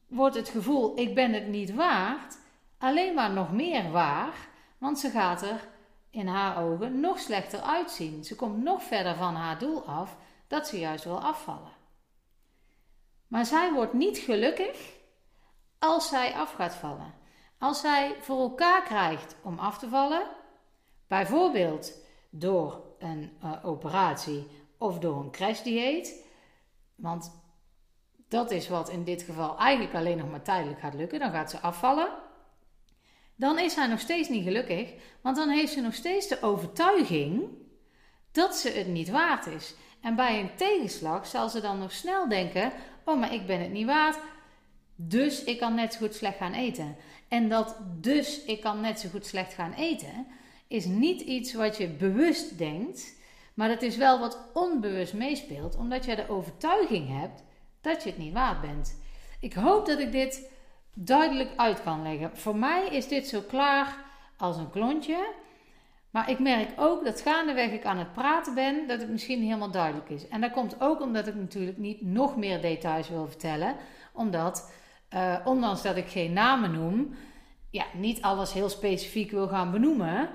wordt 0.08 0.36
het 0.36 0.50
gevoel: 0.50 1.00
ik 1.00 1.16
ben 1.16 1.34
het 1.34 1.48
niet 1.48 1.74
waard, 1.74 2.38
alleen 2.78 3.14
maar 3.14 3.32
nog 3.32 3.52
meer 3.52 3.92
waar. 3.92 4.34
Want 4.78 5.00
ze 5.00 5.10
gaat 5.10 5.42
er 5.42 5.68
in 6.10 6.28
haar 6.28 6.64
ogen 6.64 7.00
nog 7.00 7.20
slechter 7.20 7.62
uitzien. 7.62 8.24
Ze 8.24 8.36
komt 8.36 8.64
nog 8.64 8.84
verder 8.84 9.16
van 9.16 9.36
haar 9.36 9.60
doel 9.60 9.84
af 9.86 10.18
dat 10.48 10.68
ze 10.68 10.80
juist 10.80 11.04
wil 11.04 11.22
afvallen. 11.22 11.74
Maar 13.28 13.46
zij 13.46 13.74
wordt 13.74 13.94
niet 13.94 14.18
gelukkig 14.18 14.94
als 15.80 16.08
zij 16.10 16.34
af 16.34 16.54
gaat 16.54 16.76
vallen. 16.76 17.14
Als 17.60 17.80
zij 17.80 18.16
voor 18.22 18.40
elkaar 18.40 18.84
krijgt 18.84 19.36
om 19.44 19.60
af 19.60 19.78
te 19.78 19.90
vallen, 19.90 20.28
bijvoorbeeld 21.08 21.94
door 22.30 22.84
een 23.00 23.38
uh, 23.44 23.52
operatie 23.64 24.48
of 24.78 25.00
door 25.00 25.20
een 25.20 25.32
crashdieet, 25.32 26.26
want 26.96 27.44
dat 28.28 28.52
is 28.52 28.68
wat 28.68 28.90
in 28.90 29.04
dit 29.04 29.22
geval 29.22 29.58
eigenlijk 29.58 29.96
alleen 29.96 30.18
nog 30.18 30.30
maar 30.32 30.42
tijdelijk 30.42 30.80
gaat 30.80 30.94
lukken, 30.94 31.20
dan 31.20 31.32
gaat 31.32 31.50
ze 31.50 31.60
afvallen. 31.60 32.10
Dan 33.36 33.60
is 33.60 33.74
zij 33.74 33.88
nog 33.88 34.00
steeds 34.00 34.30
niet 34.30 34.44
gelukkig, 34.44 34.94
want 35.22 35.36
dan 35.36 35.50
heeft 35.50 35.72
ze 35.72 35.82
nog 35.82 35.94
steeds 35.94 36.28
de 36.28 36.42
overtuiging 36.42 37.50
dat 38.32 38.56
ze 38.56 38.70
het 38.70 38.88
niet 38.88 39.10
waard 39.10 39.46
is. 39.46 39.76
En 40.02 40.16
bij 40.16 40.40
een 40.40 40.56
tegenslag 40.56 41.28
zal 41.28 41.50
ze 41.50 41.62
dan 41.62 41.80
nog 41.80 41.92
snel 41.92 42.30
denken: 42.30 42.72
Oh, 43.06 43.20
maar 43.20 43.34
ik 43.34 43.46
ben 43.46 43.62
het 43.62 43.72
niet 43.72 43.86
waard. 43.86 44.18
Dus 44.96 45.44
ik 45.44 45.60
kan 45.60 45.76
net 45.76 45.94
zo 45.94 46.00
goed 46.00 46.16
slecht 46.16 46.38
gaan 46.38 46.54
eten. 46.54 46.96
En 47.28 47.50
dat 47.50 47.78
dus 48.02 48.44
ik 48.44 48.62
kan 48.62 48.82
net 48.82 49.00
zo 49.00 49.10
goed 49.10 49.26
slecht 49.26 49.54
gaan 49.54 49.74
eten, 49.74 50.28
is 50.68 50.86
niet 50.86 51.22
iets 51.22 51.54
wat 51.54 51.78
je 51.78 51.88
bewust 51.88 52.58
denkt, 52.58 53.16
maar 53.54 53.68
dat 53.68 53.82
is 53.82 53.98
wel 53.98 54.20
wat 54.20 54.50
onbewust 54.54 55.14
meespeelt, 55.14 55.78
omdat 55.78 56.06
je 56.06 56.16
de 56.16 56.30
overtuiging 56.30 57.20
hebt 57.20 57.44
dat 57.82 58.04
je 58.04 58.10
het 58.10 58.18
niet 58.18 58.34
waard 58.34 58.62
bent. 58.62 59.02
Ik 59.40 59.54
hoop 59.54 59.86
dat 59.86 60.00
ik 60.00 60.12
dit 60.12 60.50
duidelijk 60.94 61.50
uit 61.56 61.84
kan 61.84 62.02
leggen. 62.02 62.38
Voor 62.38 62.56
mij 62.56 62.88
is 62.88 63.08
dit 63.08 63.28
zo 63.28 63.42
klaar 63.42 63.98
als 64.38 64.58
een 64.58 64.70
klontje. 64.70 65.34
Maar 66.10 66.30
ik 66.30 66.40
merk 66.40 66.70
ook 66.76 67.06
dat 67.06 67.22
gaandeweg 67.22 67.72
ik 67.72 67.86
aan 67.86 67.98
het 67.98 68.14
praten 68.14 68.54
ben, 68.54 68.88
dat 68.88 69.00
het 69.00 69.10
misschien 69.10 69.42
helemaal 69.42 69.72
duidelijk 69.72 70.10
is. 70.10 70.28
En 70.28 70.42
dat 70.42 70.52
komt 70.52 70.82
ook 70.82 71.02
omdat 71.02 71.28
ik 71.28 71.36
natuurlijk 71.36 71.78
niet 71.78 72.02
nog 72.02 72.38
meer 72.38 72.62
details 72.62 73.10
wil 73.10 73.28
vertellen. 73.28 73.76
Omdat, 74.14 74.72
uh, 75.14 75.38
ondanks 75.46 75.82
dat 75.82 75.96
ik 75.96 76.08
geen 76.08 76.34
namen 76.34 76.72
noem, 76.72 77.16
ja, 77.70 77.86
niet 77.94 78.22
alles 78.22 78.54
heel 78.54 78.70
specifiek 78.70 79.32
wil 79.32 79.48
gaan 79.48 79.72
benoemen. 79.72 80.30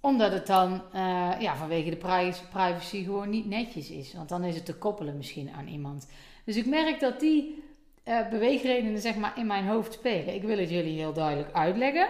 Omdat 0.00 0.32
het 0.32 0.46
dan 0.46 0.82
uh, 0.94 1.40
ja, 1.40 1.56
vanwege 1.56 1.90
de 1.90 2.26
privacy 2.50 3.04
gewoon 3.04 3.30
niet 3.30 3.46
netjes 3.46 3.90
is. 3.90 4.14
Want 4.14 4.28
dan 4.28 4.44
is 4.44 4.54
het 4.54 4.64
te 4.64 4.74
koppelen 4.74 5.16
misschien 5.16 5.50
aan 5.50 5.66
iemand. 5.66 6.08
Dus 6.44 6.56
ik 6.56 6.66
merk 6.66 7.00
dat 7.00 7.20
die 7.20 7.62
uh, 8.04 8.28
beweegredenen 8.28 9.00
zeg 9.00 9.16
maar 9.16 9.38
in 9.38 9.46
mijn 9.46 9.66
hoofd 9.66 9.92
spelen. 9.92 10.34
Ik 10.34 10.42
wil 10.42 10.58
het 10.58 10.70
jullie 10.70 10.98
heel 10.98 11.12
duidelijk 11.12 11.52
uitleggen. 11.52 12.08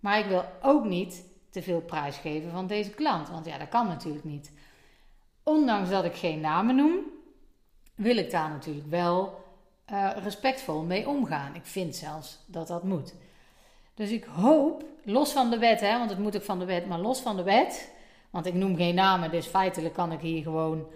Maar 0.00 0.18
ik 0.18 0.26
wil 0.26 0.44
ook 0.62 0.84
niet 0.84 1.24
te 1.50 1.62
veel 1.62 1.80
prijs 1.80 2.16
geven 2.16 2.50
van 2.50 2.66
deze 2.66 2.90
klant. 2.90 3.28
Want 3.28 3.46
ja, 3.46 3.58
dat 3.58 3.68
kan 3.68 3.86
natuurlijk 3.86 4.24
niet. 4.24 4.52
Ondanks 5.42 5.90
dat 5.90 6.04
ik 6.04 6.14
geen 6.14 6.40
namen 6.40 6.76
noem, 6.76 6.98
wil 7.94 8.16
ik 8.16 8.30
daar 8.30 8.50
natuurlijk 8.50 8.86
wel 8.86 9.43
uh, 9.92 10.10
respectvol 10.22 10.82
mee 10.82 11.08
omgaan. 11.08 11.54
Ik 11.54 11.64
vind 11.64 11.96
zelfs 11.96 12.44
dat 12.46 12.66
dat 12.66 12.82
moet. 12.82 13.14
Dus 13.94 14.10
ik 14.10 14.24
hoop, 14.24 14.84
los 15.04 15.32
van 15.32 15.50
de 15.50 15.58
wet, 15.58 15.80
hè, 15.80 15.98
want 15.98 16.10
het 16.10 16.18
moet 16.18 16.36
ook 16.36 16.42
van 16.42 16.58
de 16.58 16.64
wet, 16.64 16.86
maar 16.86 16.98
los 16.98 17.20
van 17.20 17.36
de 17.36 17.42
wet, 17.42 17.92
want 18.30 18.46
ik 18.46 18.54
noem 18.54 18.76
geen 18.76 18.94
namen, 18.94 19.30
dus 19.30 19.46
feitelijk 19.46 19.94
kan 19.94 20.12
ik 20.12 20.20
hier 20.20 20.42
gewoon 20.42 20.86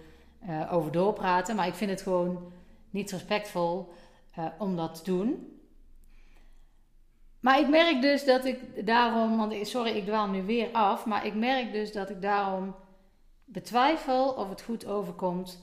uh, 0.49 0.73
over 0.73 0.91
doorpraten. 0.91 1.55
Maar 1.55 1.67
ik 1.67 1.73
vind 1.73 1.89
het 1.89 2.01
gewoon 2.01 2.51
niet 2.89 3.11
respectvol 3.11 3.93
uh, 4.39 4.45
om 4.57 4.75
dat 4.75 4.95
te 4.95 5.03
doen. 5.03 5.53
Maar 7.39 7.59
ik 7.59 7.69
merk 7.69 8.01
dus 8.01 8.25
dat 8.25 8.45
ik 8.45 8.85
daarom, 8.85 9.37
want 9.37 9.67
sorry, 9.67 9.91
ik 9.91 10.05
dwaal 10.05 10.27
nu 10.27 10.43
weer 10.43 10.69
af, 10.71 11.05
maar 11.05 11.25
ik 11.25 11.35
merk 11.35 11.71
dus 11.71 11.91
dat 11.91 12.09
ik 12.09 12.21
daarom 12.21 12.75
betwijfel 13.45 14.29
of 14.31 14.49
het 14.49 14.61
goed 14.61 14.85
overkomt 14.85 15.61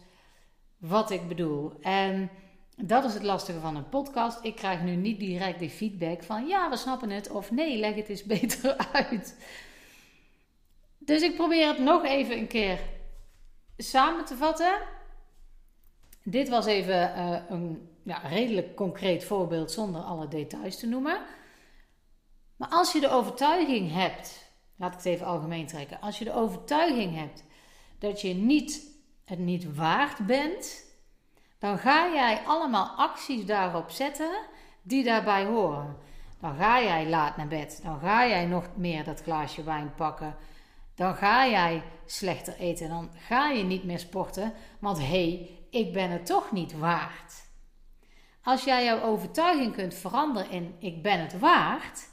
wat 0.78 1.11
ik 1.11 1.28
bedoel. 1.28 1.73
En 1.80 2.30
dat 2.76 3.04
is 3.04 3.14
het 3.14 3.23
lastige 3.23 3.61
van 3.61 3.76
een 3.76 3.88
podcast. 3.88 4.38
Ik 4.42 4.54
krijg 4.56 4.83
nu 4.83 4.97
niet 4.97 5.18
direct 5.18 5.59
die 5.59 5.71
feedback 5.71 6.23
van 6.23 6.47
ja, 6.47 6.71
we 6.71 6.76
snappen 6.76 7.11
het 7.11 7.30
of 7.30 7.50
nee, 7.50 7.78
leg 7.78 7.95
het 7.95 8.09
eens 8.09 8.25
beter 8.37 8.76
uit. 8.92 9.37
Dus 10.99 11.23
ik 11.23 11.37
probeer 11.37 11.68
het 11.68 11.78
nog 11.78 12.04
even 12.04 12.38
een 12.38 12.47
keer 12.47 12.80
samen 13.76 14.25
te 14.25 14.37
vatten. 14.37 14.78
Dit 16.23 16.49
was 16.49 16.66
even 16.66 17.12
uh, 17.16 17.37
een 17.49 17.88
ja, 18.02 18.18
redelijk 18.18 18.76
concreet 18.76 19.25
voorbeeld 19.25 19.71
zonder 19.71 20.00
alle 20.00 20.28
details 20.28 20.78
te 20.78 20.87
noemen. 20.87 21.21
Maar 22.56 22.68
als 22.68 22.92
je 22.92 23.00
de 23.00 23.11
overtuiging 23.11 23.92
hebt, 23.92 24.50
laat 24.76 24.90
ik 24.90 24.97
het 24.97 25.06
even 25.06 25.26
algemeen 25.26 25.66
trekken, 25.66 26.00
als 26.00 26.18
je 26.18 26.25
de 26.25 26.33
overtuiging 26.33 27.16
hebt 27.16 27.45
dat 27.99 28.21
je 28.21 28.35
niet, 28.35 28.97
het 29.25 29.38
niet 29.38 29.75
waard 29.75 30.26
bent, 30.26 30.86
dan 31.59 31.79
ga 31.79 32.13
jij 32.13 32.41
allemaal 32.47 32.87
acties 32.87 33.45
daarop 33.45 33.91
zetten 33.91 34.31
die 34.83 35.05
daarbij 35.05 35.45
horen. 35.45 35.97
Dan 36.41 36.57
ga 36.57 36.83
jij 36.83 37.09
laat 37.09 37.37
naar 37.37 37.49
bed, 37.49 37.81
dan 37.83 38.01
ga 38.01 38.27
jij 38.27 38.47
nog 38.47 38.65
meer 38.75 39.05
dat 39.05 39.23
glaasje 39.23 39.63
wijn 39.63 39.95
pakken, 39.95 40.37
dan 40.95 41.15
ga 41.15 41.47
jij 41.47 41.83
slechter 42.07 42.57
eten, 42.59 42.89
dan 42.89 43.11
ga 43.15 43.51
je 43.51 43.63
niet 43.63 43.85
meer 43.85 43.99
sporten, 43.99 44.53
want 44.79 44.99
hé, 44.99 45.05
hey, 45.05 45.51
ik 45.71 45.93
ben 45.93 46.11
het 46.11 46.27
toch 46.27 46.53
niet 46.53 46.79
waard. 46.79 47.45
Als 48.43 48.65
jij 48.65 48.85
jouw 48.85 49.01
overtuiging 49.01 49.75
kunt 49.75 49.95
veranderen 49.95 50.51
in 50.51 50.75
ik 50.79 51.03
ben 51.03 51.21
het 51.21 51.39
waard, 51.39 52.09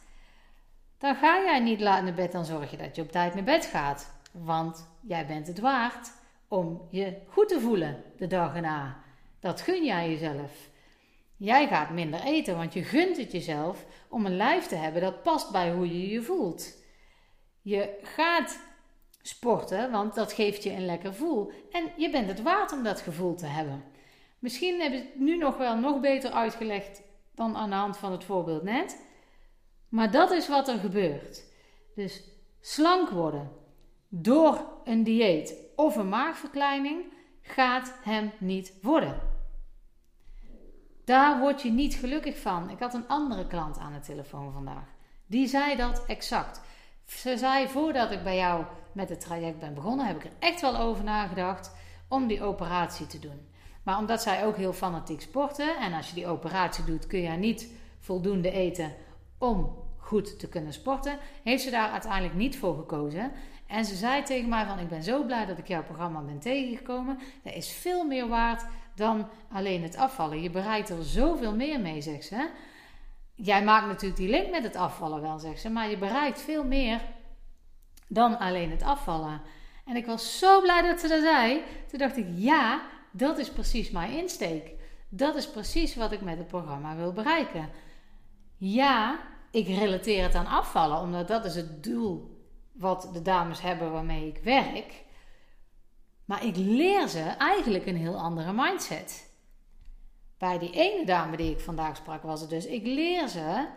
dan 0.97 1.15
ga 1.15 1.43
jij 1.43 1.59
niet 1.59 1.79
laat 1.79 2.03
naar 2.03 2.13
bed, 2.13 2.31
dan 2.31 2.45
zorg 2.45 2.71
je 2.71 2.77
dat 2.77 2.95
je 2.95 3.01
op 3.01 3.11
tijd 3.11 3.33
naar 3.33 3.43
bed 3.43 3.65
gaat. 3.65 4.13
Want 4.31 4.89
jij 5.01 5.25
bent 5.25 5.47
het 5.47 5.59
waard 5.59 6.11
om 6.47 6.87
je 6.89 7.17
goed 7.27 7.47
te 7.47 7.59
voelen 7.59 8.03
de 8.17 8.27
dag 8.27 8.55
erna. 8.55 9.02
Dat 9.43 9.61
gun 9.61 9.85
jij 9.85 10.09
jezelf. 10.09 10.69
Jij 11.37 11.67
gaat 11.67 11.89
minder 11.89 12.21
eten, 12.21 12.57
want 12.57 12.73
je 12.73 12.83
gunt 12.83 13.17
het 13.17 13.31
jezelf 13.31 13.85
om 14.09 14.25
een 14.25 14.35
lijf 14.35 14.65
te 14.65 14.75
hebben 14.75 15.01
dat 15.01 15.23
past 15.23 15.51
bij 15.51 15.71
hoe 15.71 15.87
je 15.87 16.09
je 16.09 16.21
voelt. 16.21 16.77
Je 17.61 17.99
gaat 18.01 18.59
sporten, 19.21 19.91
want 19.91 20.15
dat 20.15 20.33
geeft 20.33 20.63
je 20.63 20.71
een 20.71 20.85
lekker 20.85 21.11
gevoel. 21.11 21.51
En 21.71 21.91
je 21.97 22.09
bent 22.09 22.27
het 22.27 22.41
waard 22.41 22.71
om 22.71 22.83
dat 22.83 23.01
gevoel 23.01 23.35
te 23.35 23.45
hebben. 23.45 23.83
Misschien 24.39 24.81
heb 24.81 24.93
ik 24.93 25.03
het 25.03 25.19
nu 25.19 25.37
nog 25.37 25.57
wel 25.57 25.77
nog 25.77 25.99
beter 25.99 26.31
uitgelegd 26.31 27.01
dan 27.35 27.55
aan 27.55 27.69
de 27.69 27.75
hand 27.75 27.97
van 27.97 28.11
het 28.11 28.23
voorbeeld 28.23 28.63
net. 28.63 29.05
Maar 29.89 30.11
dat 30.11 30.31
is 30.31 30.47
wat 30.47 30.67
er 30.67 30.77
gebeurt. 30.77 31.43
Dus 31.95 32.23
slank 32.61 33.09
worden 33.09 33.51
door 34.09 34.65
een 34.83 35.03
dieet 35.03 35.55
of 35.75 35.95
een 35.95 36.09
maagverkleining 36.09 37.03
gaat 37.41 37.93
hem 38.03 38.31
niet 38.39 38.73
worden. 38.81 39.32
Daar 41.05 41.39
word 41.39 41.61
je 41.61 41.71
niet 41.71 41.95
gelukkig 41.95 42.39
van. 42.39 42.69
Ik 42.69 42.79
had 42.79 42.93
een 42.93 43.07
andere 43.07 43.47
klant 43.47 43.77
aan 43.77 43.93
de 43.93 43.99
telefoon 43.99 44.51
vandaag. 44.51 44.87
Die 45.25 45.47
zei 45.47 45.75
dat 45.75 46.05
exact. 46.05 46.61
Ze 47.05 47.37
zei 47.37 47.67
voordat 47.67 48.11
ik 48.11 48.23
bij 48.23 48.35
jou 48.37 48.65
met 48.91 49.09
het 49.09 49.19
traject 49.19 49.59
ben 49.59 49.73
begonnen, 49.73 50.05
heb 50.05 50.15
ik 50.15 50.23
er 50.23 50.31
echt 50.39 50.61
wel 50.61 50.77
over 50.77 51.03
nagedacht 51.03 51.71
om 52.07 52.27
die 52.27 52.43
operatie 52.43 53.07
te 53.07 53.19
doen. 53.19 53.47
Maar 53.83 53.97
omdat 53.97 54.21
zij 54.21 54.45
ook 54.45 54.57
heel 54.57 54.73
fanatiek 54.73 55.21
sporten 55.21 55.77
en 55.77 55.93
als 55.93 56.09
je 56.09 56.15
die 56.15 56.27
operatie 56.27 56.83
doet 56.83 57.07
kun 57.07 57.21
je 57.21 57.29
niet 57.29 57.71
voldoende 57.99 58.51
eten 58.51 58.93
om 59.37 59.75
goed 59.97 60.39
te 60.39 60.49
kunnen 60.49 60.73
sporten, 60.73 61.17
heeft 61.43 61.63
ze 61.63 61.71
daar 61.71 61.89
uiteindelijk 61.89 62.33
niet 62.33 62.57
voor 62.57 62.75
gekozen. 62.77 63.31
En 63.67 63.85
ze 63.85 63.95
zei 63.95 64.23
tegen 64.23 64.49
mij 64.49 64.65
van 64.65 64.79
ik 64.79 64.87
ben 64.87 65.03
zo 65.03 65.23
blij 65.23 65.45
dat 65.45 65.57
ik 65.57 65.67
jouw 65.67 65.83
programma 65.83 66.21
ben 66.21 66.39
tegengekomen. 66.39 67.19
Dat 67.43 67.53
is 67.53 67.71
veel 67.71 68.05
meer 68.05 68.27
waard 68.27 68.65
dan 68.95 69.29
alleen 69.51 69.83
het 69.83 69.97
afvallen. 69.97 70.41
Je 70.41 70.49
bereikt 70.49 70.89
er 70.89 71.03
zoveel 71.03 71.55
meer 71.55 71.79
mee, 71.79 72.01
zegt 72.01 72.25
ze. 72.25 72.49
Jij 73.35 73.63
maakt 73.63 73.87
natuurlijk 73.87 74.19
die 74.19 74.29
link 74.29 74.51
met 74.51 74.63
het 74.63 74.75
afvallen 74.75 75.21
wel, 75.21 75.39
zegt 75.39 75.61
ze. 75.61 75.69
Maar 75.69 75.89
je 75.89 75.97
bereikt 75.97 76.41
veel 76.41 76.63
meer 76.63 77.01
dan 78.07 78.39
alleen 78.39 78.71
het 78.71 78.83
afvallen. 78.83 79.41
En 79.85 79.95
ik 79.95 80.05
was 80.05 80.39
zo 80.39 80.61
blij 80.61 80.81
dat 80.81 80.99
ze 80.99 81.07
dat 81.07 81.21
zei. 81.21 81.61
Toen 81.89 81.99
dacht 81.99 82.17
ik, 82.17 82.27
ja, 82.35 82.81
dat 83.11 83.37
is 83.37 83.51
precies 83.51 83.91
mijn 83.91 84.11
insteek. 84.11 84.71
Dat 85.09 85.35
is 85.35 85.49
precies 85.49 85.95
wat 85.95 86.11
ik 86.11 86.21
met 86.21 86.37
het 86.37 86.47
programma 86.47 86.95
wil 86.95 87.13
bereiken. 87.13 87.69
Ja, 88.57 89.19
ik 89.51 89.67
relateer 89.67 90.23
het 90.23 90.35
aan 90.35 90.47
afvallen, 90.47 90.99
omdat 90.99 91.27
dat 91.27 91.45
is 91.45 91.55
het 91.55 91.83
doel 91.83 92.41
wat 92.71 93.09
de 93.13 93.21
dames 93.21 93.61
hebben 93.61 93.91
waarmee 93.91 94.27
ik 94.27 94.43
werk. 94.43 95.02
Maar 96.25 96.45
ik 96.45 96.55
leer 96.55 97.07
ze 97.07 97.21
eigenlijk 97.21 97.85
een 97.85 97.97
heel 97.97 98.17
andere 98.17 98.53
mindset. 98.53 99.31
Bij 100.37 100.57
die 100.57 100.71
ene 100.71 101.05
dame 101.05 101.37
die 101.37 101.51
ik 101.51 101.59
vandaag 101.59 101.95
sprak 101.95 102.23
was 102.23 102.41
het 102.41 102.49
dus, 102.49 102.65
ik 102.65 102.85
leer 102.85 103.27
ze 103.27 103.67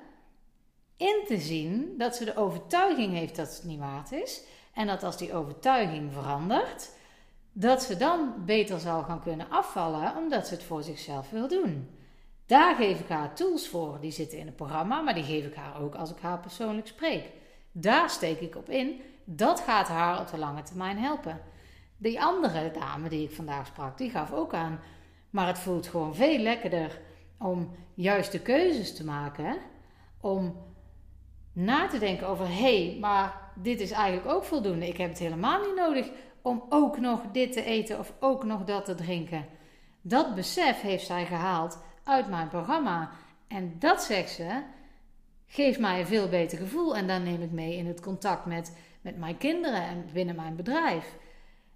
in 0.96 1.22
te 1.26 1.38
zien 1.38 1.94
dat 1.98 2.16
ze 2.16 2.24
de 2.24 2.36
overtuiging 2.36 3.12
heeft 3.12 3.36
dat 3.36 3.56
het 3.56 3.64
niet 3.64 3.78
waard 3.78 4.12
is. 4.12 4.42
En 4.74 4.86
dat 4.86 5.02
als 5.02 5.16
die 5.16 5.34
overtuiging 5.34 6.12
verandert, 6.12 6.90
dat 7.52 7.82
ze 7.82 7.96
dan 7.96 8.34
beter 8.44 8.80
zal 8.80 9.02
gaan 9.02 9.22
kunnen 9.22 9.50
afvallen 9.50 10.16
omdat 10.16 10.46
ze 10.46 10.54
het 10.54 10.62
voor 10.62 10.82
zichzelf 10.82 11.30
wil 11.30 11.48
doen. 11.48 11.90
Daar 12.46 12.74
geef 12.74 13.00
ik 13.00 13.08
haar 13.08 13.34
tools 13.34 13.68
voor. 13.68 13.98
Die 14.00 14.10
zitten 14.10 14.38
in 14.38 14.46
het 14.46 14.56
programma, 14.56 15.00
maar 15.00 15.14
die 15.14 15.24
geef 15.24 15.44
ik 15.44 15.54
haar 15.54 15.80
ook 15.80 15.94
als 15.94 16.10
ik 16.10 16.18
haar 16.20 16.38
persoonlijk 16.38 16.86
spreek. 16.86 17.24
Daar 17.72 18.10
steek 18.10 18.40
ik 18.40 18.56
op 18.56 18.70
in. 18.70 19.00
Dat 19.24 19.60
gaat 19.60 19.88
haar 19.88 20.20
op 20.20 20.30
de 20.30 20.38
lange 20.38 20.62
termijn 20.62 20.98
helpen. 20.98 21.40
Die 21.96 22.22
andere 22.22 22.70
dame 22.70 23.08
die 23.08 23.24
ik 23.28 23.34
vandaag 23.34 23.66
sprak, 23.66 23.98
die 23.98 24.10
gaf 24.10 24.32
ook 24.32 24.54
aan. 24.54 24.80
Maar 25.30 25.46
het 25.46 25.58
voelt 25.58 25.86
gewoon 25.86 26.14
veel 26.14 26.38
lekkerder 26.38 27.00
om 27.38 27.70
juiste 27.94 28.40
keuzes 28.40 28.96
te 28.96 29.04
maken. 29.04 29.56
Om 30.20 30.56
na 31.52 31.86
te 31.86 31.98
denken 31.98 32.28
over: 32.28 32.46
hé, 32.46 32.88
hey, 32.88 32.96
maar 33.00 33.50
dit 33.54 33.80
is 33.80 33.90
eigenlijk 33.90 34.36
ook 34.36 34.44
voldoende. 34.44 34.88
Ik 34.88 34.96
heb 34.96 35.08
het 35.08 35.18
helemaal 35.18 35.60
niet 35.60 35.76
nodig 35.76 36.10
om 36.42 36.64
ook 36.68 36.98
nog 36.98 37.20
dit 37.32 37.52
te 37.52 37.64
eten 37.64 37.98
of 37.98 38.12
ook 38.20 38.44
nog 38.44 38.64
dat 38.64 38.84
te 38.84 38.94
drinken. 38.94 39.46
Dat 40.00 40.34
besef 40.34 40.80
heeft 40.80 41.06
zij 41.06 41.26
gehaald 41.26 41.78
uit 42.04 42.28
mijn 42.28 42.48
programma. 42.48 43.10
En 43.48 43.76
dat, 43.78 44.02
zegt 44.02 44.30
ze, 44.30 44.62
geeft 45.46 45.78
mij 45.78 46.00
een 46.00 46.06
veel 46.06 46.28
beter 46.28 46.58
gevoel. 46.58 46.96
En 46.96 47.06
dan 47.06 47.22
neem 47.22 47.42
ik 47.42 47.50
mee 47.50 47.76
in 47.76 47.86
het 47.86 48.00
contact 48.00 48.46
met, 48.46 48.76
met 49.00 49.16
mijn 49.18 49.38
kinderen 49.38 49.82
en 49.82 50.08
binnen 50.12 50.36
mijn 50.36 50.56
bedrijf. 50.56 51.16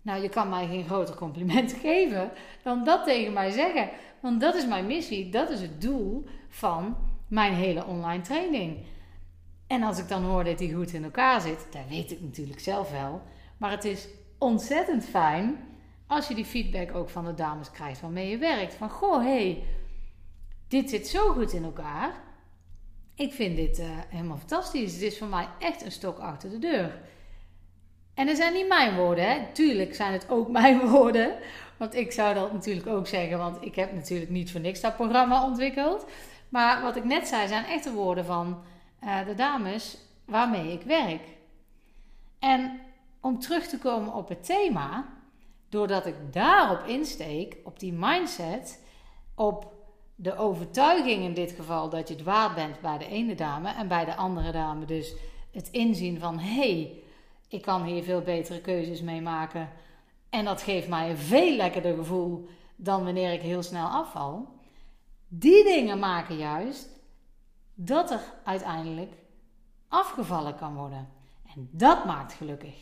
Nou, 0.03 0.23
je 0.23 0.29
kan 0.29 0.49
mij 0.49 0.67
geen 0.67 0.85
groter 0.85 1.15
compliment 1.15 1.73
geven 1.83 2.31
dan 2.63 2.85
dat 2.85 3.05
tegen 3.05 3.33
mij 3.33 3.51
zeggen. 3.51 3.91
Want 4.21 4.41
dat 4.41 4.55
is 4.55 4.67
mijn 4.67 4.87
missie, 4.87 5.29
dat 5.29 5.51
is 5.51 5.61
het 5.61 5.81
doel 5.81 6.27
van 6.49 6.97
mijn 7.29 7.55
hele 7.55 7.87
online 7.87 8.23
training. 8.23 8.79
En 9.67 9.83
als 9.83 9.99
ik 9.99 10.09
dan 10.09 10.25
hoor 10.25 10.45
dat 10.45 10.59
die 10.59 10.75
goed 10.75 10.93
in 10.93 11.05
elkaar 11.05 11.41
zit, 11.41 11.67
dat 11.71 11.83
weet 11.89 12.11
ik 12.11 12.21
natuurlijk 12.21 12.61
zelf 12.61 12.91
wel. 12.91 13.23
Maar 13.57 13.71
het 13.71 13.85
is 13.85 14.09
ontzettend 14.39 15.05
fijn 15.05 15.59
als 16.07 16.29
je 16.29 16.35
die 16.35 16.45
feedback 16.45 16.95
ook 16.95 17.09
van 17.09 17.25
de 17.25 17.35
dames 17.35 17.71
krijgt 17.71 18.01
waarmee 18.01 18.31
je 18.31 18.39
werkt. 18.39 18.75
Van 18.75 18.91
goh, 18.91 19.23
hey, 19.23 19.63
dit 20.69 20.91
zit 20.91 21.09
zo 21.09 21.33
goed 21.33 21.53
in 21.53 21.65
elkaar. 21.65 22.15
Ik 23.15 23.33
vind 23.33 23.57
dit 23.57 23.79
uh, 23.79 23.87
helemaal 24.09 24.37
fantastisch. 24.37 24.93
Het 24.93 25.03
is 25.03 25.19
voor 25.19 25.27
mij 25.27 25.49
echt 25.59 25.85
een 25.85 25.93
stok 25.93 26.19
achter 26.19 26.51
de 26.51 26.59
deur. 26.59 27.01
En 28.21 28.27
dat 28.27 28.37
zijn 28.37 28.53
niet 28.53 28.69
mijn 28.69 28.97
woorden, 28.97 29.31
hè. 29.31 29.53
Tuurlijk 29.53 29.95
zijn 29.95 30.13
het 30.13 30.29
ook 30.29 30.49
mijn 30.61 30.89
woorden. 30.89 31.35
Want 31.77 31.95
ik 31.95 32.13
zou 32.13 32.35
dat 32.35 32.53
natuurlijk 32.53 32.87
ook 32.87 33.07
zeggen, 33.07 33.39
want 33.39 33.57
ik 33.61 33.75
heb 33.75 33.93
natuurlijk 33.93 34.31
niet 34.31 34.53
voor 34.53 34.61
niks 34.61 34.81
dat 34.81 34.97
programma 34.97 35.45
ontwikkeld. 35.45 36.07
Maar 36.49 36.83
wat 36.83 36.97
ik 36.97 37.05
net 37.05 37.29
zei, 37.29 37.49
zijn 37.49 37.65
echte 37.65 37.93
woorden 37.93 38.25
van 38.25 38.63
uh, 39.05 39.27
de 39.27 39.35
dames 39.35 39.99
waarmee 40.25 40.73
ik 40.73 40.83
werk. 40.83 41.23
En 42.39 42.81
om 43.21 43.39
terug 43.39 43.67
te 43.67 43.79
komen 43.79 44.15
op 44.15 44.29
het 44.29 44.45
thema, 44.45 45.07
doordat 45.69 46.07
ik 46.07 46.15
daarop 46.31 46.87
insteek, 46.87 47.57
op 47.65 47.79
die 47.79 47.93
mindset, 47.93 48.85
op 49.35 49.73
de 50.15 50.37
overtuiging 50.37 51.25
in 51.25 51.35
dit 51.35 51.53
geval 51.53 51.89
dat 51.89 52.09
je 52.09 52.15
het 52.15 52.23
waard 52.23 52.55
bent 52.55 52.81
bij 52.81 52.99
de 52.99 53.09
ene 53.09 53.35
dame 53.35 53.71
en 53.71 53.89
bij 53.89 54.05
de 54.05 54.15
andere 54.15 54.53
dame 54.53 54.85
dus 54.85 55.15
het 55.53 55.69
inzien 55.71 56.19
van 56.19 56.39
hé, 56.39 56.55
hey, 56.55 57.00
ik 57.51 57.63
kan 57.63 57.85
hier 57.85 58.03
veel 58.03 58.21
betere 58.21 58.61
keuzes 58.61 59.01
mee 59.01 59.21
maken 59.21 59.71
en 60.29 60.45
dat 60.45 60.63
geeft 60.63 60.89
mij 60.89 61.11
een 61.11 61.17
veel 61.17 61.57
lekkerder 61.57 61.95
gevoel 61.95 62.49
dan 62.77 63.05
wanneer 63.05 63.33
ik 63.33 63.41
heel 63.41 63.63
snel 63.63 63.87
afval. 63.87 64.49
Die 65.29 65.65
dingen 65.65 65.99
maken 65.99 66.37
juist 66.37 66.89
dat 67.75 68.11
er 68.11 68.21
uiteindelijk 68.45 69.13
afgevallen 69.89 70.57
kan 70.57 70.75
worden. 70.75 71.09
En 71.55 71.69
dat 71.73 72.05
maakt 72.05 72.33
gelukkig. 72.33 72.75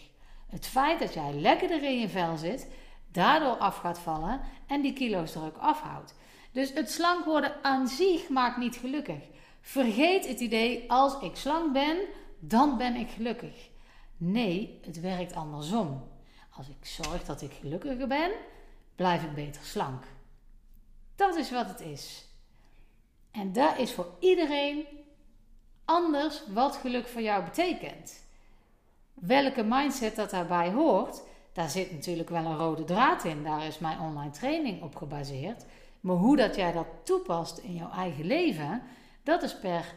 Het 0.46 0.66
feit 0.66 0.98
dat 0.98 1.14
jij 1.14 1.32
lekkerder 1.32 1.82
in 1.82 2.00
je 2.00 2.08
vel 2.08 2.36
zit, 2.36 2.68
daardoor 3.12 3.56
af 3.56 3.76
gaat 3.76 3.98
vallen 3.98 4.40
en 4.66 4.80
die 4.82 4.92
kilo's 4.92 5.34
er 5.34 5.42
ook 5.42 5.56
afhoudt. 5.56 6.14
Dus 6.52 6.72
het 6.72 6.90
slank 6.90 7.24
worden 7.24 7.52
aan 7.62 7.88
zich 7.88 8.28
maakt 8.28 8.56
niet 8.56 8.76
gelukkig. 8.76 9.22
Vergeet 9.60 10.28
het 10.28 10.40
idee, 10.40 10.90
als 10.90 11.20
ik 11.20 11.36
slank 11.36 11.72
ben, 11.72 11.96
dan 12.38 12.76
ben 12.76 12.94
ik 12.94 13.10
gelukkig. 13.10 13.68
Nee, 14.20 14.80
het 14.84 15.00
werkt 15.00 15.34
andersom. 15.34 16.08
Als 16.56 16.68
ik 16.68 16.86
zorg 16.86 17.24
dat 17.24 17.42
ik 17.42 17.52
gelukkiger 17.52 18.06
ben, 18.06 18.30
blijf 18.94 19.22
ik 19.22 19.34
beter 19.34 19.62
slank. 19.64 20.04
Dat 21.16 21.36
is 21.36 21.50
wat 21.50 21.66
het 21.68 21.80
is. 21.80 22.26
En 23.30 23.52
dat 23.52 23.78
is 23.78 23.92
voor 23.92 24.10
iedereen 24.20 24.86
anders 25.84 26.42
wat 26.52 26.76
geluk 26.76 27.08
voor 27.08 27.22
jou 27.22 27.44
betekent. 27.44 28.26
Welke 29.14 29.62
mindset 29.62 30.16
dat 30.16 30.30
daarbij 30.30 30.70
hoort, 30.70 31.22
daar 31.52 31.68
zit 31.68 31.92
natuurlijk 31.92 32.28
wel 32.28 32.44
een 32.44 32.56
rode 32.56 32.84
draad 32.84 33.24
in. 33.24 33.42
Daar 33.42 33.66
is 33.66 33.78
mijn 33.78 34.00
online 34.00 34.30
training 34.30 34.82
op 34.82 34.96
gebaseerd. 34.96 35.64
Maar 36.00 36.16
hoe 36.16 36.36
dat 36.36 36.56
jij 36.56 36.72
dat 36.72 36.86
toepast 37.02 37.58
in 37.58 37.74
jouw 37.74 37.90
eigen 37.90 38.24
leven, 38.24 38.82
dat 39.22 39.42
is 39.42 39.58
per, 39.58 39.94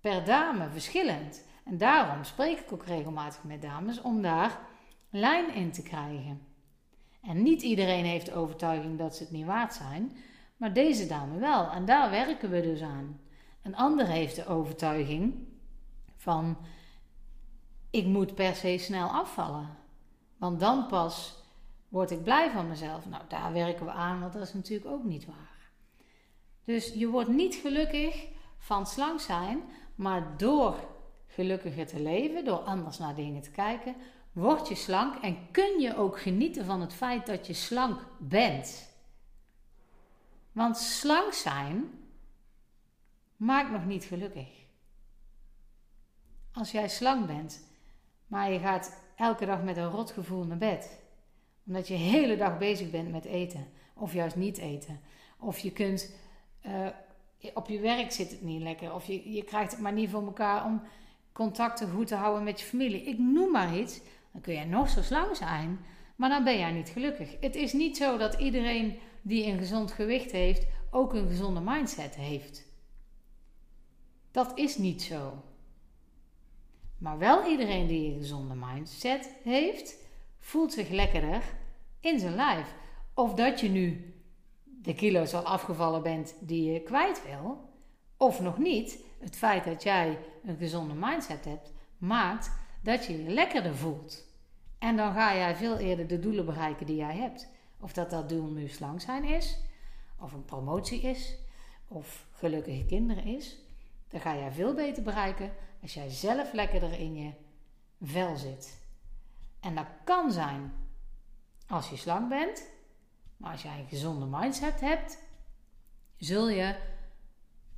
per 0.00 0.24
dame 0.24 0.68
verschillend. 0.70 1.42
En 1.70 1.78
daarom 1.78 2.24
spreek 2.24 2.58
ik 2.58 2.72
ook 2.72 2.84
regelmatig 2.84 3.44
met 3.44 3.62
dames 3.62 4.00
om 4.00 4.22
daar 4.22 4.60
lijn 5.10 5.54
in 5.54 5.72
te 5.72 5.82
krijgen. 5.82 6.40
En 7.22 7.42
niet 7.42 7.62
iedereen 7.62 8.04
heeft 8.04 8.26
de 8.26 8.34
overtuiging 8.34 8.98
dat 8.98 9.16
ze 9.16 9.22
het 9.22 9.32
niet 9.32 9.46
waard 9.46 9.74
zijn, 9.74 10.16
maar 10.56 10.72
deze 10.72 11.06
dame 11.06 11.38
wel. 11.38 11.70
En 11.70 11.84
daar 11.84 12.10
werken 12.10 12.50
we 12.50 12.60
dus 12.60 12.82
aan. 12.82 13.20
Een 13.62 13.76
ander 13.76 14.06
heeft 14.06 14.36
de 14.36 14.46
overtuiging 14.46 15.48
van 16.16 16.58
ik 17.90 18.06
moet 18.06 18.34
per 18.34 18.54
se 18.54 18.78
snel 18.78 19.08
afvallen. 19.08 19.68
Want 20.36 20.60
dan 20.60 20.86
pas 20.86 21.44
word 21.88 22.10
ik 22.10 22.22
blij 22.22 22.50
van 22.50 22.68
mezelf. 22.68 23.06
Nou, 23.06 23.22
daar 23.28 23.52
werken 23.52 23.86
we 23.86 23.92
aan, 23.92 24.20
want 24.20 24.32
dat 24.32 24.42
is 24.42 24.54
natuurlijk 24.54 24.90
ook 24.90 25.04
niet 25.04 25.26
waar. 25.26 25.70
Dus 26.64 26.92
je 26.92 27.08
wordt 27.08 27.28
niet 27.28 27.54
gelukkig 27.54 28.28
van 28.58 28.86
slank 28.86 29.20
zijn, 29.20 29.62
maar 29.94 30.36
door 30.36 30.89
gelukkiger 31.40 31.86
te 31.86 32.00
leven, 32.02 32.44
door 32.44 32.58
anders 32.58 32.98
naar 32.98 33.14
dingen 33.14 33.42
te 33.42 33.50
kijken, 33.50 33.94
word 34.32 34.68
je 34.68 34.74
slank 34.74 35.14
en 35.22 35.50
kun 35.50 35.80
je 35.80 35.96
ook 35.96 36.20
genieten 36.20 36.64
van 36.64 36.80
het 36.80 36.94
feit 36.94 37.26
dat 37.26 37.46
je 37.46 37.52
slank 37.52 38.00
bent. 38.18 38.88
Want 40.52 40.76
slank 40.76 41.32
zijn 41.32 41.90
maakt 43.36 43.70
nog 43.70 43.86
niet 43.86 44.04
gelukkig. 44.04 44.48
Als 46.52 46.70
jij 46.70 46.88
slank 46.88 47.26
bent, 47.26 47.68
maar 48.26 48.52
je 48.52 48.58
gaat 48.58 49.02
elke 49.16 49.46
dag 49.46 49.62
met 49.62 49.76
een 49.76 49.90
rotgevoel 49.90 50.44
naar 50.44 50.58
bed, 50.58 50.98
omdat 51.66 51.88
je 51.88 51.94
de 51.94 52.00
hele 52.00 52.36
dag 52.36 52.58
bezig 52.58 52.90
bent 52.90 53.10
met 53.10 53.24
eten, 53.24 53.66
of 53.94 54.12
juist 54.12 54.36
niet 54.36 54.58
eten, 54.58 55.00
of 55.38 55.58
je 55.58 55.72
kunt 55.72 56.14
uh, 56.66 56.86
op 57.54 57.68
je 57.68 57.80
werk 57.80 58.12
zit 58.12 58.30
het 58.30 58.42
niet 58.42 58.62
lekker, 58.62 58.94
of 58.94 59.06
je, 59.06 59.32
je 59.32 59.44
krijgt 59.44 59.70
het 59.72 59.80
maar 59.80 59.92
niet 59.92 60.10
voor 60.10 60.24
elkaar 60.24 60.64
om 60.64 60.82
contacten 61.32 61.90
goed 61.90 62.06
te 62.06 62.14
houden 62.14 62.44
met 62.44 62.60
je 62.60 62.66
familie. 62.66 63.02
Ik 63.02 63.18
noem 63.18 63.50
maar 63.50 63.76
iets, 63.78 64.00
dan 64.32 64.40
kun 64.40 64.54
jij 64.54 64.64
nog 64.64 64.88
zo 64.88 65.02
slank 65.02 65.36
zijn, 65.36 65.80
maar 66.16 66.28
dan 66.28 66.44
ben 66.44 66.58
jij 66.58 66.72
niet 66.72 66.88
gelukkig. 66.88 67.36
Het 67.40 67.54
is 67.54 67.72
niet 67.72 67.96
zo 67.96 68.16
dat 68.16 68.34
iedereen 68.34 68.98
die 69.22 69.46
een 69.46 69.58
gezond 69.58 69.92
gewicht 69.92 70.30
heeft, 70.30 70.66
ook 70.90 71.14
een 71.14 71.28
gezonde 71.28 71.60
mindset 71.60 72.14
heeft. 72.14 72.68
Dat 74.30 74.52
is 74.54 74.76
niet 74.76 75.02
zo. 75.02 75.42
Maar 76.98 77.18
wel 77.18 77.46
iedereen 77.50 77.86
die 77.86 78.12
een 78.12 78.18
gezonde 78.18 78.54
mindset 78.54 79.34
heeft, 79.42 79.96
voelt 80.38 80.72
zich 80.72 80.88
lekkerder 80.88 81.42
in 82.00 82.18
zijn 82.18 82.34
lijf. 82.34 82.74
Of 83.14 83.34
dat 83.34 83.60
je 83.60 83.68
nu 83.68 84.14
de 84.64 84.94
kilo's 84.94 85.34
al 85.34 85.42
afgevallen 85.42 86.02
bent 86.02 86.34
die 86.40 86.72
je 86.72 86.80
kwijt 86.80 87.22
wil, 87.24 87.68
of 88.16 88.40
nog 88.40 88.58
niet, 88.58 88.98
het 89.18 89.36
feit 89.36 89.64
dat 89.64 89.82
jij 89.82 90.18
een 90.44 90.56
gezonde 90.56 90.94
mindset 90.94 91.44
hebt, 91.44 91.72
maakt 91.98 92.52
dat 92.82 93.06
je 93.06 93.22
je 93.22 93.30
lekkerder 93.30 93.76
voelt. 93.76 94.24
En 94.78 94.96
dan 94.96 95.12
ga 95.12 95.34
jij 95.34 95.56
veel 95.56 95.78
eerder 95.78 96.06
de 96.06 96.18
doelen 96.18 96.44
bereiken 96.44 96.86
die 96.86 96.96
jij 96.96 97.16
hebt. 97.16 97.48
Of 97.80 97.92
dat 97.92 98.10
dat 98.10 98.28
doel 98.28 98.46
nu 98.46 98.68
slank 98.68 99.00
zijn 99.00 99.24
is, 99.24 99.58
of 100.18 100.32
een 100.32 100.44
promotie 100.44 101.00
is, 101.00 101.36
of 101.88 102.26
gelukkige 102.32 102.84
kinderen 102.84 103.24
is. 103.24 103.56
Dan 104.08 104.20
ga 104.20 104.36
jij 104.36 104.52
veel 104.52 104.74
beter 104.74 105.02
bereiken 105.02 105.52
als 105.82 105.94
jij 105.94 106.08
zelf 106.08 106.52
lekkerder 106.52 106.92
in 106.92 107.14
je 107.14 107.32
vel 108.00 108.36
zit. 108.36 108.80
En 109.60 109.74
dat 109.74 109.86
kan 110.04 110.32
zijn 110.32 110.72
als 111.66 111.90
je 111.90 111.96
slank 111.96 112.28
bent, 112.28 112.66
maar 113.36 113.52
als 113.52 113.62
jij 113.62 113.78
een 113.78 113.88
gezonde 113.88 114.26
mindset 114.38 114.80
hebt, 114.80 115.18
zul 116.16 116.48
je 116.48 116.76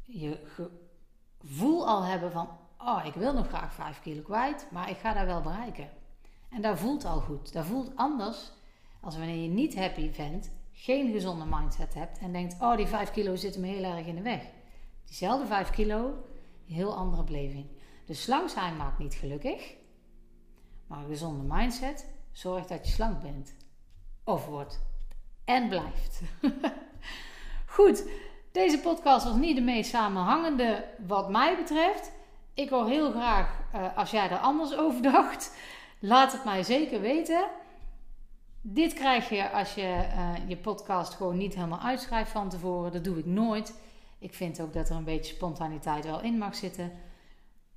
je 0.05 0.47
gevoel 1.47 1.89
al 1.89 2.03
hebben 2.05 2.33
van: 2.33 2.49
Oh, 2.79 3.03
ik 3.05 3.15
wil 3.15 3.33
nog 3.33 3.49
graag 3.49 3.75
5 3.75 4.01
kilo 4.01 4.23
kwijt, 4.23 4.67
maar 4.71 4.91
ik 4.91 4.97
ga 4.97 5.13
daar 5.13 5.27
wel 5.27 5.41
bereiken. 5.41 5.91
En 6.49 6.63
dat 6.63 6.79
voelt 6.79 7.05
al 7.05 7.21
goed. 7.21 7.53
Dat 7.53 7.65
voelt 7.65 7.97
anders 7.97 8.53
als 9.01 9.17
wanneer 9.17 9.43
je 9.43 9.49
niet 9.49 9.75
happy 9.75 10.11
bent, 10.11 10.51
geen 10.73 11.13
gezonde 11.13 11.45
mindset 11.45 11.95
hebt 11.95 12.19
en 12.19 12.33
denkt: 12.33 12.57
Oh, 12.61 12.77
die 12.77 12.87
5 12.87 13.11
kilo 13.11 13.37
zitten 13.37 13.61
me 13.61 13.67
heel 13.67 13.85
erg 13.85 14.07
in 14.07 14.15
de 14.15 14.23
weg. 14.23 14.43
Diezelfde 15.05 15.47
5 15.47 15.71
kilo, 15.71 16.15
heel 16.67 16.97
andere 16.97 17.25
beleving. 17.25 17.67
Dus 18.07 18.23
slang 18.23 18.51
zijn 18.51 18.77
maakt 18.77 18.99
niet 18.99 19.15
gelukkig. 19.15 19.75
Maar 20.87 20.99
een 20.99 21.07
gezonde 21.07 21.55
mindset 21.55 22.07
zorgt 22.33 22.69
dat 22.69 22.87
je 22.87 22.93
slank 22.93 23.23
bent. 23.23 23.55
Of 24.25 24.47
wordt. 24.47 24.81
En 25.45 25.69
blijft. 25.69 26.23
Goed, 27.77 28.09
deze 28.53 28.79
podcast 28.79 29.25
was 29.25 29.37
niet 29.37 29.57
de 29.57 29.63
meest 29.63 29.91
samenhangende 29.91 30.85
wat 31.07 31.31
mij 31.31 31.57
betreft. 31.57 32.13
Ik 32.55 32.69
hoor 32.69 32.89
heel 32.89 33.11
graag 33.11 33.61
uh, 33.75 33.97
als 33.97 34.11
jij 34.11 34.31
er 34.31 34.39
anders 34.39 34.77
over 34.77 35.03
dacht. 35.13 35.57
Laat 35.99 36.33
het 36.33 36.45
mij 36.45 36.63
zeker 36.63 37.01
weten. 37.01 37.45
Dit 38.61 38.95
krijg 38.95 39.29
je 39.29 39.51
als 39.51 39.75
je 39.75 40.07
uh, 40.17 40.49
je 40.49 40.57
podcast 40.57 41.15
gewoon 41.15 41.37
niet 41.37 41.55
helemaal 41.55 41.81
uitschrijft 41.81 42.31
van 42.31 42.49
tevoren. 42.49 42.93
Dat 42.93 43.05
doe 43.05 43.19
ik 43.19 43.27
nooit. 43.27 43.75
Ik 44.19 44.35
vind 44.35 44.61
ook 44.61 44.73
dat 44.73 44.89
er 44.89 44.97
een 44.97 45.05
beetje 45.05 45.35
spontaniteit 45.35 46.05
wel 46.05 46.21
in 46.21 46.39
mag 46.39 46.55
zitten. 46.55 46.93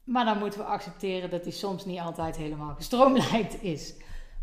Maar 0.03 0.25
dan 0.25 0.37
moeten 0.37 0.59
we 0.59 0.65
accepteren 0.65 1.29
dat 1.29 1.43
die 1.43 1.53
soms 1.53 1.85
niet 1.85 1.99
altijd 1.99 2.37
helemaal 2.37 2.75
gestroomlijnd 2.75 3.63
is. 3.73 3.93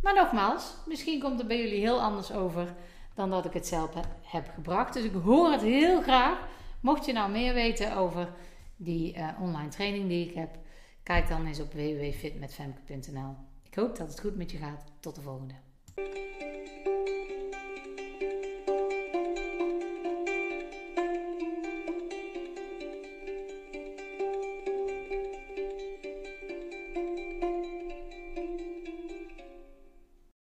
Maar 0.03 0.15
nogmaals, 0.15 0.75
misschien 0.87 1.21
komt 1.21 1.39
het 1.39 1.49
bij 1.49 1.59
jullie 1.59 1.81
heel 1.81 2.01
anders 2.03 2.33
over 2.33 2.75
dan 3.15 3.31
dat 3.31 3.45
ik 3.45 3.53
het 3.53 3.67
zelf 3.67 3.91
heb 4.23 4.51
gebracht. 4.55 4.95
Dus 4.95 5.05
ik 5.05 5.13
hoor 5.13 5.51
het 5.51 5.63
heel 5.63 6.03
graag. 6.03 6.39
Mocht 6.81 7.05
je 7.05 7.13
nou 7.13 7.31
meer 7.31 7.55
weten 7.55 7.97
over 7.97 8.29
die 8.77 9.17
uh, 9.17 9.29
online 9.41 9.69
training 9.69 10.09
die 10.09 10.29
ik 10.29 10.35
heb, 10.35 10.51
kijk 11.03 11.29
dan 11.29 11.47
eens 11.47 11.61
op 11.61 11.73
www.fitmetfemke.nl. 11.73 13.35
Ik 13.63 13.75
hoop 13.75 13.97
dat 13.97 14.09
het 14.09 14.21
goed 14.21 14.37
met 14.37 14.51
je 14.51 14.59
gaat. 14.59 14.85
Tot 15.01 15.15
de 15.15 15.21
volgende. 15.21 15.55